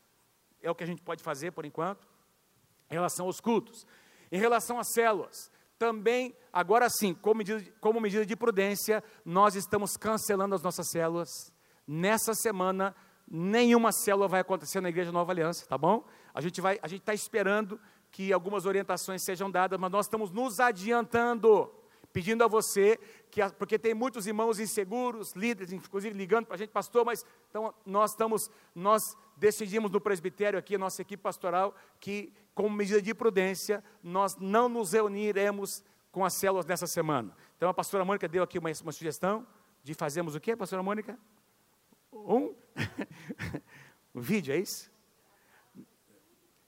é 0.61 0.68
o 0.68 0.74
que 0.74 0.83
a 0.83 0.87
gente 0.87 1.02
pode 1.02 1.22
fazer 1.22 1.52
por 1.52 1.64
enquanto, 1.64 2.09
em 2.90 2.94
relação 2.94 3.26
aos 3.26 3.40
cultos. 3.40 3.87
Em 4.33 4.38
relação 4.38 4.80
às 4.80 4.92
células, 4.92 5.52
também, 5.78 6.35
agora 6.52 6.88
sim, 6.90 7.14
como 7.14 7.38
medida, 7.38 7.64
como 7.80 8.00
medida 8.00 8.26
de 8.26 8.35
prudência, 8.35 9.04
nós 9.24 9.54
estamos 9.54 9.96
cancelando 9.96 10.57
as 10.57 10.62
nossas 10.62 10.90
células. 10.90 11.28
Nessa 11.87 12.35
semana, 12.35 12.92
nenhuma 13.30 13.92
célula 13.92 14.26
vai 14.26 14.40
acontecer 14.40 14.80
na 14.80 14.88
Igreja 14.88 15.12
Nova 15.12 15.30
Aliança, 15.30 15.64
tá 15.64 15.78
bom? 15.78 16.04
A 16.35 16.40
gente 16.40 16.61
vai, 16.61 16.79
a 16.83 16.88
gente 16.88 17.01
está 17.01 17.14
esperando 17.14 17.81
que 18.11 18.33
algumas 18.33 18.66
orientações 18.66 19.23
sejam 19.23 19.51
dadas, 19.51 19.79
mas 19.79 19.90
nós 19.90 20.07
estamos 20.07 20.33
nos 20.33 20.59
adiantando, 20.59 21.73
pedindo 22.12 22.42
a 22.42 22.49
você 22.49 22.99
que, 23.31 23.40
porque 23.59 23.79
tem 23.79 23.94
muitos 23.94 24.27
irmãos 24.27 24.59
inseguros, 24.59 25.33
líderes, 25.33 25.73
inclusive 25.73 26.16
ligando 26.16 26.47
para 26.47 26.57
a 26.57 26.59
gente, 26.59 26.70
pastor, 26.70 27.05
mas 27.05 27.25
então 27.49 27.73
nós 27.87 28.11
estamos, 28.11 28.51
nós 28.75 29.16
decidimos 29.37 29.90
no 29.90 30.01
presbitério 30.01 30.59
aqui, 30.59 30.77
nossa 30.77 31.03
equipe 31.03 31.23
pastoral, 31.23 31.75
que 32.01 32.33
como 32.55 32.70
medida 32.70 33.01
de 33.01 33.14
prudência, 33.14 33.83
nós 34.03 34.37
não 34.37 34.68
nos 34.68 34.92
reuniremos 34.92 35.83
com 36.12 36.25
as 36.25 36.35
células 36.35 36.66
nessa 36.66 36.87
semana. 36.87 37.37
Então 37.57 37.68
a 37.68 37.75
pastora 37.75 38.05
Mônica 38.05 38.29
deu 38.29 38.42
aqui 38.42 38.59
uma, 38.59 38.70
uma 38.83 38.92
sugestão 38.92 39.47
de 39.83 39.94
fazermos 39.94 40.35
o 40.35 40.40
quê, 40.40 40.55
pastora 40.55 40.83
Mônica? 40.83 41.18
Um, 42.12 42.55
um 44.14 44.20
vídeo, 44.20 44.55
é 44.55 44.59
isso? 44.59 44.93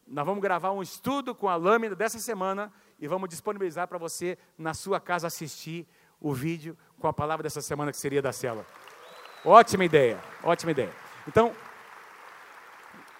Nós 0.07 0.25
vamos 0.25 0.41
gravar 0.41 0.71
um 0.71 0.83
estudo 0.83 1.35
com 1.35 1.49
a 1.49 1.57
lâmina 1.57 1.97
dessa 1.97 2.19
semana 2.21 2.73
e 2.99 3.09
vamos 3.09 3.29
disponibilizar 3.29 3.89
para 3.89 3.99
você 3.99 4.39
na 4.57 4.73
sua 4.73 5.01
casa 5.01 5.27
assistir 5.27 5.87
o 6.21 6.33
vídeo 6.33 6.79
com 7.01 7.09
a 7.09 7.13
palavra 7.13 7.43
dessa 7.43 7.61
semana 7.61 7.91
que 7.91 7.99
seria 7.99 8.23
da 8.23 8.33
célula. 8.33 8.65
Ótima 9.45 9.85
ideia, 9.85 10.23
ótima 10.45 10.71
ideia. 10.71 10.93
Então, 11.27 11.53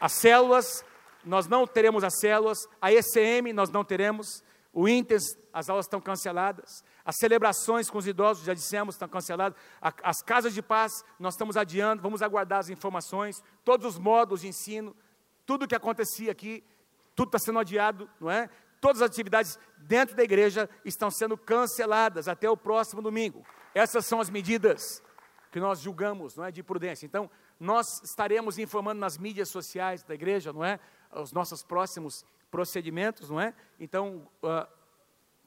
as 0.01 0.13
células, 0.13 0.85
nós 1.25 1.49
não 1.49 1.67
teremos 1.67 2.05
as 2.05 2.21
células, 2.21 2.69
a 2.81 2.93
ECM 2.93 3.53
nós 3.53 3.69
não 3.69 3.85
teremos, 3.85 4.45
o 4.73 4.89
INTES, 4.89 5.23
as 5.53 5.69
aulas 5.69 5.87
estão 5.87 6.01
canceladas, 6.01 6.85
as 7.05 7.17
celebrações 7.17 7.91
com 7.91 7.99
os 7.99 8.07
idosos, 8.07 8.45
já 8.45 8.55
dissemos, 8.55 8.95
estão 8.95 9.09
canceladas, 9.09 9.59
as 9.81 10.23
casas 10.23 10.55
de 10.55 10.63
paz, 10.63 10.93
nós 11.19 11.35
estamos 11.35 11.57
adiando, 11.57 12.03
vamos 12.03 12.23
aguardar 12.23 12.61
as 12.61 12.69
informações, 12.69 13.43
todos 13.65 13.87
os 13.87 13.99
modos 13.99 14.43
de 14.43 14.49
ensino, 14.49 14.95
tudo 15.45 15.65
o 15.65 15.69
que 15.69 15.75
acontecia 15.75 16.31
aqui, 16.31 16.63
tudo 17.17 17.29
está 17.29 17.39
sendo 17.39 17.59
adiado, 17.59 18.09
não 18.21 18.31
é? 18.31 18.49
Todas 18.81 19.01
as 19.01 19.11
atividades 19.11 19.59
dentro 19.79 20.15
da 20.15 20.23
igreja 20.23 20.69
estão 20.85 21.11
sendo 21.11 21.37
canceladas 21.37 22.29
até 22.29 22.49
o 22.49 22.57
próximo 22.57 23.01
domingo. 23.01 23.45
Essas 23.75 24.05
são 24.05 24.21
as 24.21 24.29
medidas 24.29 25.03
que 25.51 25.59
nós 25.59 25.81
julgamos, 25.81 26.37
não 26.37 26.45
é, 26.45 26.53
de 26.53 26.63
prudência. 26.63 27.07
Então, 27.07 27.31
nós 27.59 28.03
estaremos 28.05 28.59
informando 28.59 29.01
nas 29.01 29.17
mídias 29.17 29.49
sociais 29.49 30.03
da 30.03 30.15
igreja, 30.15 30.53
não 30.53 30.63
é, 30.63 30.79
os 31.11 31.33
nossos 31.33 31.63
próximos 31.63 32.25
procedimentos, 32.51 33.31
não 33.31 33.41
é? 33.41 33.55
Então, 33.81 34.29
uh, 34.43 34.67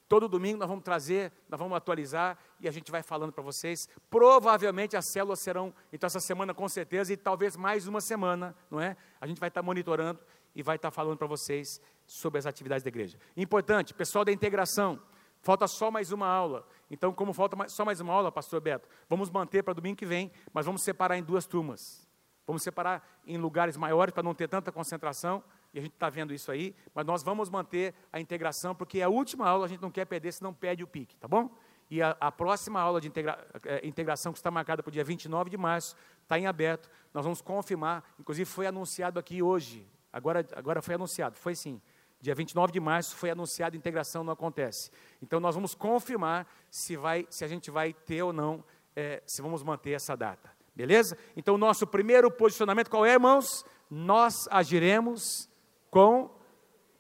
todo 0.08 0.27
domingo 0.27 0.58
nós 0.58 0.67
vamos 0.67 0.84
trazer, 0.84 1.32
nós 1.47 1.60
vamos 1.60 1.77
atualizar 1.77 2.37
e 2.60 2.67
a 2.67 2.71
gente 2.71 2.91
vai 2.91 3.04
falando 3.04 3.31
para 3.31 3.43
vocês. 3.43 3.87
Provavelmente 4.10 4.98
as 4.98 5.12
células 5.12 5.39
serão, 5.39 5.73
então 5.93 6.08
essa 6.08 6.19
semana 6.19 6.54
com 6.54 6.67
certeza 6.67 7.13
e 7.13 7.17
talvez 7.17 7.56
mais 7.56 7.87
uma 7.87 8.02
semana, 8.02 8.56
não 8.71 8.81
é? 8.81 8.98
A 9.21 9.27
gente 9.27 9.39
vai 9.39 9.50
estar 9.50 9.62
monitorando 9.62 10.19
e 10.56 10.63
vai 10.63 10.75
estar 10.75 10.91
falando 10.91 11.17
para 11.17 11.27
vocês 11.27 11.81
sobre 12.06 12.39
as 12.39 12.45
atividades 12.45 12.83
da 12.83 12.89
igreja. 12.89 13.17
Importante, 13.35 13.93
pessoal 13.93 14.25
da 14.25 14.31
integração, 14.31 15.00
falta 15.41 15.67
só 15.67 15.91
mais 15.91 16.12
uma 16.12 16.27
aula. 16.27 16.67
Então, 16.89 17.13
como 17.13 17.33
falta 17.33 17.69
só 17.69 17.85
mais 17.85 18.00
uma 18.00 18.13
aula, 18.13 18.31
pastor 18.31 18.60
Beto, 18.62 18.87
vamos 19.08 19.29
manter 19.29 19.63
para 19.63 19.73
domingo 19.73 19.97
que 19.97 20.06
vem, 20.06 20.31
mas 20.54 20.65
vamos 20.65 20.81
separar 20.81 21.17
em 21.17 21.23
duas 21.23 21.45
turmas. 21.45 22.08
Vamos 22.45 22.63
separar 22.63 23.08
em 23.27 23.37
lugares 23.37 23.77
maiores 23.77 24.12
para 24.12 24.23
não 24.23 24.33
ter 24.33 24.47
tanta 24.47 24.71
concentração, 24.71 25.43
e 25.71 25.77
a 25.77 25.81
gente 25.83 25.93
está 25.93 26.10
vendo 26.10 26.33
isso 26.33 26.52
aí, 26.52 26.75
mas 26.95 27.06
nós 27.06 27.21
vamos 27.21 27.47
manter 27.47 27.93
a 28.12 28.19
integração, 28.19 28.73
porque 28.73 29.04
a 29.04 29.10
última 29.10 29.47
aula 29.47 29.65
a 29.65 29.67
gente 29.67 29.81
não 29.81 29.91
quer 29.91 30.06
perder, 30.06 30.31
senão 30.31 30.52
perde 30.52 30.83
o 30.83 30.87
pique, 30.87 31.15
tá 31.17 31.27
bom? 31.27 31.56
E 31.91 32.02
a, 32.02 32.15
a 32.19 32.31
próxima 32.31 32.79
aula 32.79 33.02
de 33.02 33.08
integra, 33.08 33.47
é, 33.65 33.85
integração, 33.85 34.31
que 34.31 34.39
está 34.39 34.52
marcada 34.52 34.83
para 34.83 34.89
o 34.89 34.91
dia 34.91 35.04
29 35.04 35.50
de 35.50 35.58
março, 35.58 35.95
está 36.21 36.37
em 36.37 36.45
aberto. 36.45 36.89
Nós 37.13 37.23
vamos 37.23 37.41
confirmar, 37.41 38.04
inclusive 38.19 38.50
foi 38.50 38.67
anunciado 38.67 39.19
aqui 39.19 39.41
hoje, 39.41 39.87
Agora, 40.12 40.45
agora 40.55 40.81
foi 40.81 40.95
anunciado, 40.95 41.37
foi 41.37 41.55
sim. 41.55 41.81
Dia 42.21 42.35
29 42.35 42.73
de 42.73 42.79
março 42.79 43.15
foi 43.15 43.29
anunciado, 43.29 43.77
integração 43.77 44.23
não 44.23 44.33
acontece. 44.33 44.91
Então 45.21 45.39
nós 45.39 45.55
vamos 45.55 45.73
confirmar 45.73 46.47
se, 46.69 46.97
vai, 46.97 47.25
se 47.29 47.45
a 47.45 47.47
gente 47.47 47.71
vai 47.71 47.93
ter 47.93 48.21
ou 48.23 48.33
não 48.33 48.63
é, 48.95 49.23
se 49.25 49.41
vamos 49.41 49.63
manter 49.63 49.91
essa 49.91 50.15
data. 50.15 50.51
Beleza? 50.75 51.17
Então, 51.35 51.55
o 51.55 51.57
nosso 51.57 51.85
primeiro 51.85 52.31
posicionamento 52.31 52.89
qual 52.89 53.05
é, 53.05 53.12
irmãos? 53.12 53.65
Nós 53.89 54.47
agiremos 54.49 55.49
com 55.89 56.33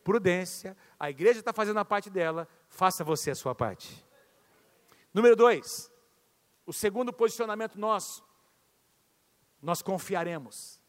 prudência. 0.03 0.75
A 0.99 1.09
igreja 1.09 1.39
está 1.39 1.53
fazendo 1.53 1.79
a 1.79 1.85
parte 1.85 2.09
dela, 2.09 2.47
faça 2.67 3.03
você 3.03 3.31
a 3.31 3.35
sua 3.35 3.55
parte. 3.55 4.05
Número 5.13 5.35
dois, 5.35 5.89
o 6.65 6.73
segundo 6.73 7.13
posicionamento 7.13 7.79
nosso, 7.79 8.23
nós 9.61 9.81
confiaremos 9.81 10.81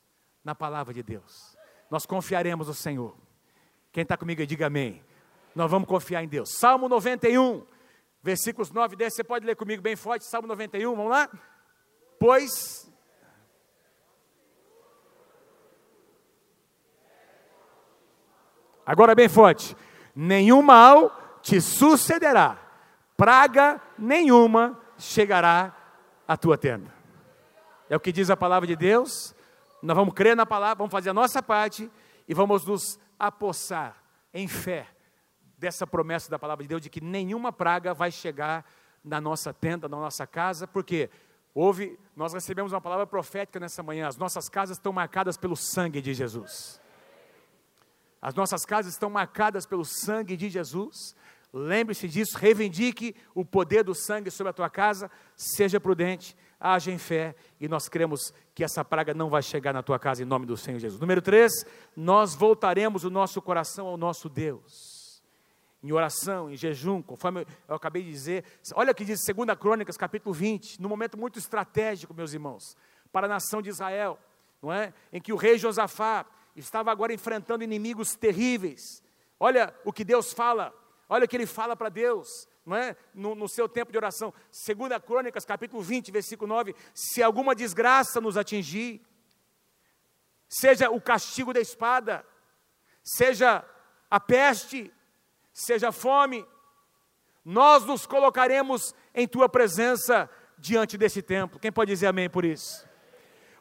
na 0.42 0.54
palavra 0.54 0.92
de 0.92 1.02
Deus. 1.02 1.56
Nós 1.90 2.06
confiaremos 2.06 2.68
no 2.68 2.74
Senhor. 2.74 3.16
Quem 3.92 4.02
está 4.02 4.16
comigo, 4.16 4.46
diga 4.46 4.66
amém. 4.66 5.02
Nós 5.54 5.70
vamos 5.70 5.88
confiar 5.88 6.22
em 6.22 6.28
Deus. 6.28 6.50
Salmo 6.58 6.88
91, 6.88 7.66
versículos 8.22 8.70
9 8.70 8.94
e 8.94 8.96
10. 8.96 9.14
Você 9.14 9.24
pode 9.24 9.44
ler 9.44 9.56
comigo 9.56 9.82
bem 9.82 9.96
forte, 9.96 10.24
Salmo 10.24 10.46
91, 10.46 10.94
vamos 10.94 11.10
lá? 11.10 11.28
Pois. 12.18 12.88
Agora 18.86 19.14
bem 19.14 19.28
forte. 19.28 19.76
Nenhum 20.14 20.62
mal 20.62 21.38
te 21.42 21.60
sucederá, 21.60 22.58
praga 23.16 23.80
nenhuma 23.98 24.78
chegará 24.98 25.74
à 26.26 26.36
tua 26.36 26.58
tenda. 26.58 26.92
É 27.88 27.96
o 27.96 28.00
que 28.00 28.12
diz 28.12 28.30
a 28.30 28.36
palavra 28.36 28.66
de 28.66 28.76
Deus. 28.76 29.34
Nós 29.82 29.96
vamos 29.96 30.14
crer 30.14 30.36
na 30.36 30.44
palavra, 30.44 30.76
vamos 30.76 30.92
fazer 30.92 31.10
a 31.10 31.14
nossa 31.14 31.42
parte 31.42 31.90
e 32.28 32.34
vamos 32.34 32.64
nos 32.64 32.98
apossar 33.18 33.96
em 34.32 34.46
fé 34.46 34.86
dessa 35.58 35.86
promessa 35.86 36.30
da 36.30 36.38
palavra 36.38 36.64
de 36.64 36.68
Deus 36.68 36.80
de 36.80 36.88
que 36.88 37.00
nenhuma 37.00 37.52
praga 37.52 37.92
vai 37.92 38.10
chegar 38.10 38.64
na 39.04 39.20
nossa 39.20 39.52
tenda, 39.52 39.88
na 39.88 39.96
nossa 39.96 40.26
casa, 40.26 40.66
porque 40.66 41.10
houve, 41.54 41.98
nós 42.14 42.32
recebemos 42.32 42.72
uma 42.72 42.80
palavra 42.80 43.06
profética 43.06 43.60
nessa 43.60 43.82
manhã, 43.82 44.08
as 44.08 44.16
nossas 44.16 44.48
casas 44.48 44.76
estão 44.76 44.92
marcadas 44.92 45.36
pelo 45.36 45.56
sangue 45.56 46.00
de 46.00 46.14
Jesus. 46.14 46.80
As 48.22 48.34
nossas 48.34 48.64
casas 48.64 48.92
estão 48.92 49.08
marcadas 49.08 49.64
pelo 49.64 49.84
sangue 49.84 50.36
de 50.36 50.50
Jesus. 50.50 51.16
Lembre-se 51.52 52.06
disso, 52.06 52.36
reivindique 52.36 53.16
o 53.34 53.44
poder 53.44 53.82
do 53.82 53.94
sangue 53.94 54.30
sobre 54.30 54.50
a 54.50 54.52
tua 54.54 54.68
casa, 54.68 55.10
seja 55.34 55.80
prudente, 55.80 56.36
haja 56.60 56.92
em 56.92 56.98
fé 56.98 57.34
e 57.58 57.66
nós 57.66 57.88
cremos 57.88 58.34
que 58.54 58.62
essa 58.62 58.84
praga 58.84 59.14
não 59.14 59.30
vai 59.30 59.42
chegar 59.42 59.72
na 59.72 59.82
tua 59.82 59.98
casa 59.98 60.22
em 60.22 60.26
nome 60.26 60.44
do 60.44 60.56
Senhor 60.56 60.78
Jesus. 60.78 61.00
Número 61.00 61.22
3, 61.22 61.64
nós 61.96 62.34
voltaremos 62.34 63.02
o 63.04 63.10
nosso 63.10 63.40
coração 63.40 63.86
ao 63.86 63.96
nosso 63.96 64.28
Deus. 64.28 65.22
Em 65.82 65.90
oração, 65.92 66.50
em 66.50 66.56
jejum, 66.56 67.00
conforme 67.00 67.46
eu 67.66 67.74
acabei 67.74 68.02
de 68.02 68.10
dizer. 68.10 68.44
Olha 68.74 68.92
o 68.92 68.94
que 68.94 69.04
diz 69.04 69.24
2 69.24 69.58
Crônicas, 69.58 69.96
capítulo 69.96 70.34
20, 70.34 70.82
num 70.82 70.90
momento 70.90 71.16
muito 71.16 71.38
estratégico, 71.38 72.12
meus 72.12 72.34
irmãos, 72.34 72.76
para 73.10 73.26
a 73.26 73.30
nação 73.30 73.62
de 73.62 73.70
Israel, 73.70 74.18
não 74.60 74.70
é? 74.70 74.92
Em 75.10 75.22
que 75.22 75.32
o 75.32 75.36
rei 75.36 75.56
Josafá 75.56 76.26
estava 76.54 76.92
agora 76.92 77.14
enfrentando 77.14 77.64
inimigos 77.64 78.14
terríveis. 78.14 79.02
Olha 79.38 79.74
o 79.82 79.90
que 79.90 80.04
Deus 80.04 80.34
fala, 80.34 80.74
olha 81.08 81.24
o 81.24 81.28
que 81.28 81.34
ele 81.34 81.46
fala 81.46 81.74
para 81.74 81.88
Deus 81.88 82.46
não 82.64 82.76
é? 82.76 82.96
No, 83.14 83.34
no, 83.34 83.48
seu 83.48 83.68
tempo 83.68 83.90
de 83.90 83.98
oração. 83.98 84.32
Segunda 84.50 85.00
Crônicas, 85.00 85.44
capítulo 85.44 85.82
20, 85.82 86.10
versículo 86.10 86.48
9. 86.48 86.74
Se 86.94 87.22
alguma 87.22 87.54
desgraça 87.54 88.20
nos 88.20 88.36
atingir, 88.36 89.00
seja 90.48 90.90
o 90.90 91.00
castigo 91.00 91.52
da 91.52 91.60
espada, 91.60 92.24
seja 93.02 93.64
a 94.10 94.20
peste, 94.20 94.92
seja 95.52 95.88
a 95.88 95.92
fome, 95.92 96.46
nós 97.44 97.84
nos 97.84 98.06
colocaremos 98.06 98.94
em 99.14 99.26
tua 99.26 99.48
presença 99.48 100.28
diante 100.58 100.98
desse 100.98 101.22
templo. 101.22 101.58
Quem 101.58 101.72
pode 101.72 101.90
dizer 101.90 102.06
amém 102.06 102.28
por 102.28 102.44
isso? 102.44 102.88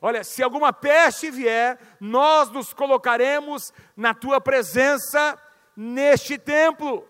Olha, 0.01 0.23
se 0.23 0.43
alguma 0.43 0.71
peste 0.71 1.31
vier, 1.31 1.79
nós 1.99 2.49
nos 2.49 2.73
colocaremos 2.73 3.73
na 3.95 4.13
tua 4.13 4.39
presença 4.39 5.37
neste 5.75 6.37
templo 6.37 7.08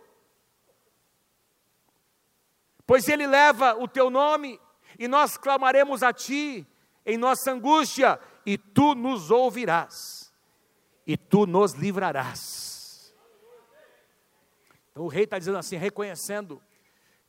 pois 2.89 3.07
Ele 3.07 3.27
leva 3.27 3.75
o 3.75 3.87
teu 3.87 4.09
nome, 4.09 4.59
e 4.97 5.07
nós 5.07 5.37
clamaremos 5.37 6.01
a 6.01 6.11
Ti 6.11 6.67
em 7.05 7.17
nossa 7.19 7.51
angústia, 7.51 8.19
e 8.43 8.57
Tu 8.57 8.95
nos 8.95 9.29
ouvirás, 9.29 10.33
e 11.05 11.15
Tu 11.15 11.45
nos 11.45 11.73
livrarás. 11.73 13.15
Então 14.89 15.03
o 15.03 15.07
rei 15.07 15.25
está 15.25 15.37
dizendo 15.37 15.59
assim, 15.59 15.77
reconhecendo 15.77 16.59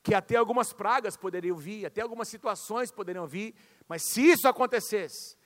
que 0.03 0.15
até 0.15 0.37
algumas 0.37 0.73
pragas 0.73 1.15
poderiam 1.15 1.59
vir, 1.59 1.85
até 1.85 2.01
algumas 2.01 2.29
situações 2.29 2.91
poderiam 2.91 3.27
vir, 3.27 3.55
mas 3.87 4.01
se 4.03 4.23
isso 4.31 4.49
acontecesse, 4.49 5.37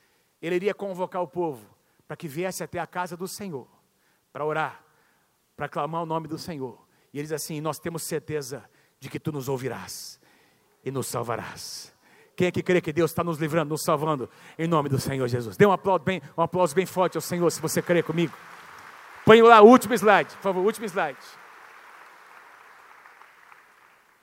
ele 0.41 0.55
iria 0.55 0.73
convocar 0.73 1.21
o 1.23 1.27
povo 1.27 1.75
para 2.07 2.15
que 2.15 2.29
viesse 2.29 2.63
até 2.63 2.79
a 2.79 2.87
casa 2.87 3.17
do 3.17 3.27
Senhor, 3.27 3.67
para 4.31 4.45
orar, 4.45 4.81
para 5.57 5.67
clamar 5.67 6.03
o 6.03 6.05
nome 6.05 6.29
do 6.29 6.37
Senhor. 6.37 6.87
E 7.11 7.17
ele 7.17 7.23
diz 7.23 7.33
assim: 7.33 7.59
Nós 7.59 7.79
temos 7.79 8.03
certeza 8.03 8.63
de 9.05 9.09
que 9.09 9.19
tu 9.19 9.31
nos 9.31 9.47
ouvirás 9.47 10.19
e 10.83 10.89
nos 10.89 11.05
salvarás. 11.05 11.93
Quem 12.35 12.47
é 12.47 12.51
que 12.51 12.63
crê 12.63 12.81
que 12.81 12.91
Deus 12.91 13.11
está 13.11 13.23
nos 13.23 13.37
livrando, 13.37 13.69
nos 13.69 13.83
salvando, 13.83 14.27
em 14.57 14.67
nome 14.67 14.89
do 14.89 14.99
Senhor 14.99 15.27
Jesus? 15.27 15.55
Dê 15.55 15.63
um 15.63 15.71
aplauso 15.71 16.03
bem, 16.03 16.23
um 16.35 16.41
aplauso 16.41 16.73
bem 16.73 16.87
forte 16.87 17.15
ao 17.15 17.21
Senhor, 17.21 17.47
se 17.51 17.61
você 17.61 17.83
crê 17.83 18.01
comigo. 18.01 18.35
Põe 19.23 19.43
lá 19.43 19.61
o 19.61 19.67
último 19.67 19.93
slide, 19.93 20.35
por 20.37 20.41
favor, 20.41 20.65
último 20.65 20.87
slide. 20.87 21.19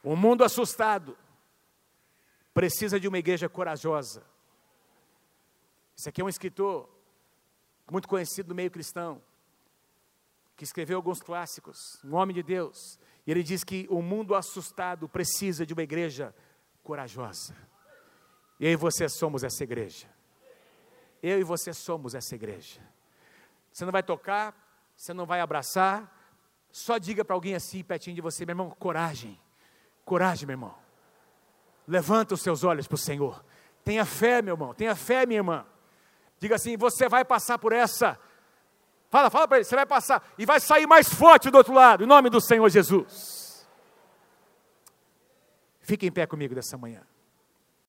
O 0.02 0.16
mundo 0.16 0.42
assustado 0.42 1.16
precisa 2.52 2.98
de 2.98 3.06
uma 3.06 3.18
igreja 3.18 3.48
corajosa. 3.48 4.24
Esse 5.96 6.08
aqui 6.08 6.20
é 6.20 6.24
um 6.24 6.28
escritor 6.28 6.88
muito 7.88 8.08
conhecido 8.08 8.48
no 8.48 8.54
meio 8.56 8.70
cristão, 8.70 9.22
que 10.56 10.64
escreveu 10.64 10.96
alguns 10.96 11.20
clássicos, 11.20 11.78
um 12.04 12.16
homem 12.16 12.34
de 12.34 12.42
Deus. 12.42 12.98
E 13.26 13.30
ele 13.30 13.42
diz 13.42 13.62
que 13.62 13.86
o 13.88 14.02
mundo 14.02 14.34
assustado 14.34 15.08
precisa 15.08 15.64
de 15.64 15.72
uma 15.72 15.82
igreja 15.82 16.34
corajosa. 16.82 17.54
Eu 18.58 18.72
e 18.72 18.76
você 18.76 19.08
somos 19.08 19.44
essa 19.44 19.62
igreja. 19.62 20.08
Eu 21.22 21.38
e 21.38 21.44
você 21.44 21.72
somos 21.72 22.14
essa 22.14 22.34
igreja. 22.34 22.80
Você 23.72 23.84
não 23.84 23.92
vai 23.92 24.02
tocar, 24.02 24.54
você 24.96 25.14
não 25.14 25.24
vai 25.24 25.40
abraçar, 25.40 26.12
só 26.70 26.98
diga 26.98 27.24
para 27.24 27.34
alguém 27.34 27.54
assim, 27.54 27.84
pertinho 27.84 28.16
de 28.16 28.22
você, 28.22 28.44
meu 28.46 28.52
irmão, 28.52 28.70
coragem. 28.70 29.38
Coragem, 30.04 30.46
meu 30.46 30.54
irmão. 30.54 30.74
Levanta 31.86 32.34
os 32.34 32.40
seus 32.40 32.64
olhos 32.64 32.88
para 32.88 32.94
o 32.94 32.98
Senhor. 32.98 33.44
Tenha 33.84 34.04
fé, 34.04 34.40
meu 34.40 34.54
irmão. 34.54 34.74
Tenha 34.74 34.96
fé, 34.96 35.26
minha 35.26 35.38
irmã. 35.38 35.66
Diga 36.38 36.56
assim: 36.56 36.76
você 36.76 37.08
vai 37.08 37.24
passar 37.24 37.58
por 37.58 37.72
essa 37.72 38.18
Fala, 39.12 39.28
fala 39.28 39.46
para 39.46 39.58
ele, 39.58 39.64
você 39.66 39.76
vai 39.76 39.84
passar 39.84 40.26
e 40.38 40.46
vai 40.46 40.58
sair 40.58 40.86
mais 40.86 41.06
forte 41.06 41.50
do 41.50 41.58
outro 41.58 41.74
lado, 41.74 42.02
em 42.02 42.06
nome 42.06 42.30
do 42.30 42.40
Senhor 42.40 42.66
Jesus. 42.70 43.68
Fique 45.82 46.06
em 46.06 46.10
pé 46.10 46.26
comigo 46.26 46.54
dessa 46.54 46.78
manhã. 46.78 47.02